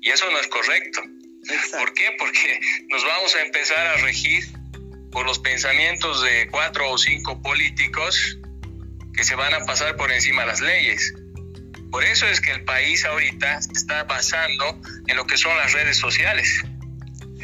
Y 0.00 0.10
eso 0.10 0.30
no 0.30 0.38
es 0.38 0.46
correcto. 0.46 1.02
¿Por 1.76 1.94
qué? 1.94 2.14
Porque 2.16 2.60
nos 2.90 3.04
vamos 3.04 3.34
a 3.34 3.42
empezar 3.42 3.84
a 3.88 3.96
regir 3.96 4.44
por 5.10 5.26
los 5.26 5.40
pensamientos 5.40 6.22
de 6.22 6.46
cuatro 6.48 6.88
o 6.92 6.98
cinco 6.98 7.42
políticos 7.42 8.38
que 9.14 9.24
se 9.24 9.34
van 9.34 9.52
a 9.52 9.66
pasar 9.66 9.96
por 9.96 10.12
encima 10.12 10.42
de 10.42 10.46
las 10.46 10.60
leyes. 10.60 11.12
Por 11.90 12.04
eso 12.04 12.28
es 12.28 12.40
que 12.40 12.52
el 12.52 12.64
país 12.64 13.04
ahorita 13.04 13.58
está 13.74 14.04
basando 14.04 14.80
en 15.08 15.16
lo 15.16 15.26
que 15.26 15.36
son 15.36 15.56
las 15.56 15.72
redes 15.72 15.96
sociales. 15.96 16.62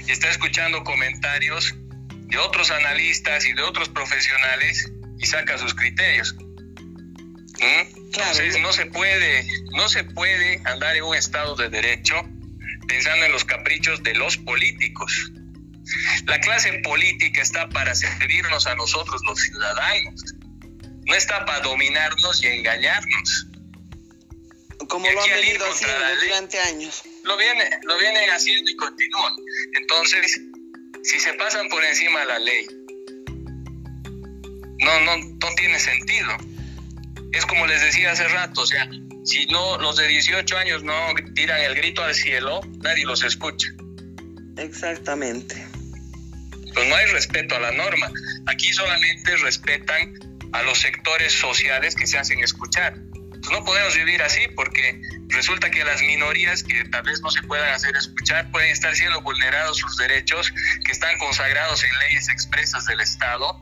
Está 0.07 0.31
escuchando 0.31 0.85
comentarios 0.85 1.75
de 2.11 2.39
otros 2.39 2.71
analistas 2.71 3.47
y 3.47 3.53
de 3.53 3.63
otros 3.63 3.89
profesionales 3.89 4.91
y 5.19 5.27
saca 5.27 5.59
sus 5.59 5.75
criterios. 5.75 6.35
Entonces 7.59 8.61
no 8.61 8.73
se 8.73 8.87
puede, 8.87 9.47
no 9.73 9.89
se 9.89 10.05
puede 10.05 10.61
andar 10.65 10.97
en 10.97 11.05
un 11.05 11.15
estado 11.15 11.55
de 11.55 11.69
derecho 11.69 12.15
pensando 12.89 13.25
en 13.25 13.33
los 13.33 13.45
caprichos 13.45 14.03
de 14.03 14.15
los 14.15 14.37
políticos. 14.37 15.33
La 16.27 16.41
clase 16.41 16.73
política 16.85 17.43
está 17.43 17.69
para 17.69 17.95
servirnos 17.95 18.67
a 18.67 18.75
nosotros 18.75 19.21
los 19.27 19.41
ciudadanos, 19.41 20.35
no 21.07 21.15
está 21.15 21.45
para 21.45 21.61
dominarnos 21.61 22.43
y 22.43 22.49
engañarnos. 22.49 23.49
Como 24.93 25.11
lo 25.11 25.23
han 25.23 25.31
venido 25.31 25.67
haciendo 25.67 25.97
durante 26.23 26.61
años. 26.61 27.03
Lo, 27.25 27.37
viene, 27.37 27.71
lo 27.83 27.99
vienen 27.99 28.31
haciendo 28.31 28.71
y 28.71 28.77
continúan. 28.77 29.35
Entonces, 29.81 30.41
si 31.03 31.19
se 31.19 31.33
pasan 31.35 31.69
por 31.69 31.83
encima 31.85 32.21
de 32.21 32.27
la 32.27 32.39
ley, 32.39 32.67
no, 34.79 35.01
no, 35.01 35.17
no 35.17 35.55
tiene 35.57 35.81
sentido 35.81 36.37
es 37.33 37.47
como 37.47 37.67
les 37.67 37.81
decía 37.81 38.13
hace 38.13 38.29
rato, 38.29 38.61
o 38.61 38.67
sea, 38.67 38.89
si 39.25 39.47
no 39.47 39.79
los 39.79 39.97
de 39.97 40.07
18 40.07 40.57
años 40.59 40.85
no 40.85 40.95
tiran 41.35 41.61
el 41.63 41.75
grito 41.75 42.03
al 42.03 42.15
cielo, 42.15 42.61
nadie 42.83 43.05
los 43.05 43.23
escucha. 43.23 43.69
Exactamente. 44.59 45.67
Pues 46.75 46.89
no 46.89 46.95
hay 46.95 47.07
respeto 47.07 47.57
a 47.57 47.61
la 47.61 47.73
norma. 47.73 48.11
Aquí 48.47 48.73
solamente 48.73 49.37
respetan 49.37 50.15
a 50.53 50.63
los 50.63 50.79
sectores 50.79 51.33
sociales 51.33 51.95
que 51.95 52.07
se 52.07 52.19
hacen 52.19 52.41
escuchar. 52.41 52.95
Pues 53.43 53.59
no 53.59 53.65
podemos 53.65 53.97
vivir 53.97 54.23
así 54.23 54.47
porque 54.55 55.01
resulta 55.29 55.69
que 55.71 55.85
las 55.85 56.01
minorías 56.01 56.63
que 56.63 56.85
tal 56.85 57.03
vez 57.03 57.21
no 57.23 57.31
se 57.31 57.43
puedan 57.43 57.73
hacer 57.75 57.97
escuchar 57.97 58.49
pueden 58.53 58.71
estar 58.71 58.95
siendo 58.95 59.21
vulnerados 59.21 59.79
sus 59.79 59.97
derechos 59.97 60.53
que 60.85 60.93
están 60.93 61.19
consagrados 61.19 61.83
en 61.83 61.91
leyes 61.99 62.29
expresas 62.29 62.87
del 62.87 63.01
Estado 63.01 63.61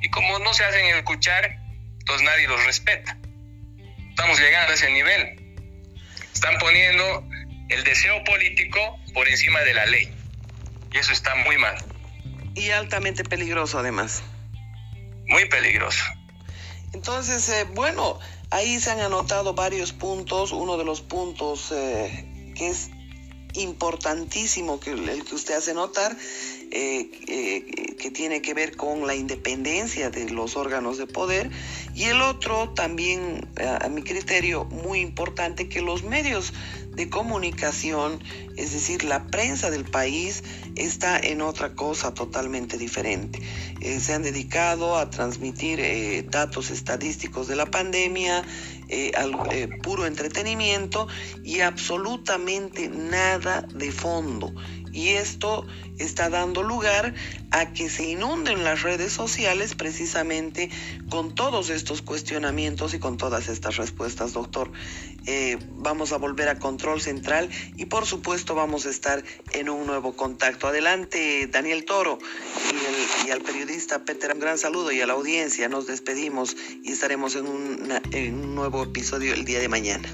y 0.00 0.08
como 0.10 0.38
no 0.38 0.54
se 0.54 0.64
hacen 0.64 0.86
escuchar, 0.96 1.58
entonces 1.98 2.24
nadie 2.24 2.46
los 2.46 2.64
respeta. 2.64 3.18
Estamos 4.10 4.38
llegando 4.38 4.72
a 4.72 4.74
ese 4.74 4.90
nivel. 4.90 5.56
Están 6.32 6.58
poniendo 6.58 7.28
el 7.68 7.84
deseo 7.84 8.22
político 8.24 8.98
por 9.12 9.28
encima 9.28 9.60
de 9.60 9.74
la 9.74 9.86
ley. 9.86 10.14
Y 10.92 10.98
eso 10.98 11.12
está 11.12 11.34
muy 11.34 11.58
mal. 11.58 11.76
Y 12.54 12.70
altamente 12.70 13.24
peligroso 13.24 13.78
además. 13.78 14.22
Muy 15.26 15.46
peligroso. 15.46 16.04
Entonces, 16.92 17.48
eh, 17.48 17.64
bueno, 17.74 18.18
ahí 18.50 18.78
se 18.80 18.90
han 18.90 19.00
anotado 19.00 19.54
varios 19.54 19.92
puntos. 19.92 20.52
Uno 20.52 20.76
de 20.76 20.84
los 20.84 21.00
puntos 21.00 21.72
eh, 21.72 22.52
que 22.54 22.68
es 22.68 22.90
importantísimo 23.54 24.78
que 24.78 24.92
el 24.92 25.24
que 25.24 25.34
usted 25.34 25.54
hace 25.54 25.74
notar, 25.74 26.16
eh, 26.70 27.10
eh, 27.26 27.96
que 27.96 28.10
tiene 28.10 28.42
que 28.42 28.54
ver 28.54 28.76
con 28.76 29.06
la 29.06 29.14
independencia 29.14 30.10
de 30.10 30.30
los 30.30 30.56
órganos 30.56 30.98
de 30.98 31.06
poder 31.06 31.50
y 31.94 32.04
el 32.04 32.22
otro 32.22 32.70
también 32.70 33.48
a, 33.58 33.88
mi 33.88 34.02
criterio 34.02 34.64
muy 34.66 35.00
importante 35.00 35.68
que 35.68 35.80
los 35.82 36.04
medios 36.04 36.52
de 37.00 37.08
comunicación, 37.08 38.22
es 38.58 38.72
decir, 38.72 39.04
la 39.04 39.26
prensa 39.28 39.70
del 39.70 39.84
país 39.84 40.44
está 40.76 41.18
en 41.18 41.40
otra 41.40 41.74
cosa 41.74 42.12
totalmente 42.12 42.76
diferente. 42.76 43.40
Eh, 43.80 44.00
se 44.00 44.12
han 44.12 44.22
dedicado 44.22 44.98
a 44.98 45.08
transmitir 45.08 45.80
datos 46.28 46.70
estadísticos 46.70 47.48
de 47.48 47.56
la 47.56 47.64
pandemia, 47.64 48.44
al 49.16 49.30
puro 49.82 50.04
entretenimiento 50.04 51.06
y 51.44 51.60
absolutamente 51.60 52.88
nada 52.88 53.62
de 53.72 53.92
fondo 53.92 54.52
y 54.92 55.10
esto 55.10 55.66
está 55.98 56.30
dando 56.30 56.62
lugar 56.62 57.14
a 57.50 57.72
que 57.72 57.90
se 57.90 58.04
inunden 58.04 58.64
las 58.64 58.82
redes 58.82 59.12
sociales 59.12 59.74
precisamente 59.74 60.70
con 61.08 61.34
todos 61.34 61.70
estos 61.70 62.02
cuestionamientos 62.02 62.94
y 62.94 62.98
con 62.98 63.16
todas 63.16 63.48
estas 63.48 63.76
respuestas, 63.76 64.32
doctor. 64.32 64.70
Eh, 65.26 65.58
vamos 65.72 66.12
a 66.12 66.16
volver 66.16 66.48
a 66.48 66.58
control 66.58 67.00
central 67.00 67.50
y 67.76 67.86
por 67.86 68.06
supuesto 68.06 68.54
vamos 68.54 68.86
a 68.86 68.90
estar 68.90 69.22
en 69.52 69.68
un 69.68 69.86
nuevo 69.86 70.16
contacto. 70.16 70.68
Adelante, 70.68 71.46
Daniel 71.46 71.84
Toro 71.84 72.18
y, 73.26 73.30
al 73.30 73.42
periodista 73.42 74.04
Peter, 74.04 74.32
un 74.32 74.40
gran 74.40 74.58
saludo 74.58 74.92
y 74.92 75.00
a 75.00 75.06
la 75.06 75.12
audiencia. 75.12 75.68
Nos 75.68 75.86
despedimos 75.86 76.56
y 76.82 76.92
estaremos 76.92 77.36
en, 77.36 77.46
en 78.12 78.34
un 78.34 78.54
nuevo 78.54 78.82
episodio 78.84 79.34
el 79.34 79.44
día 79.44 79.60
de 79.60 79.68
mañana. 79.68 80.08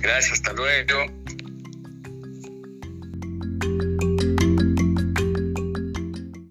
Gracias, 0.00 0.34
hasta 0.34 0.52
luego. 0.52 1.25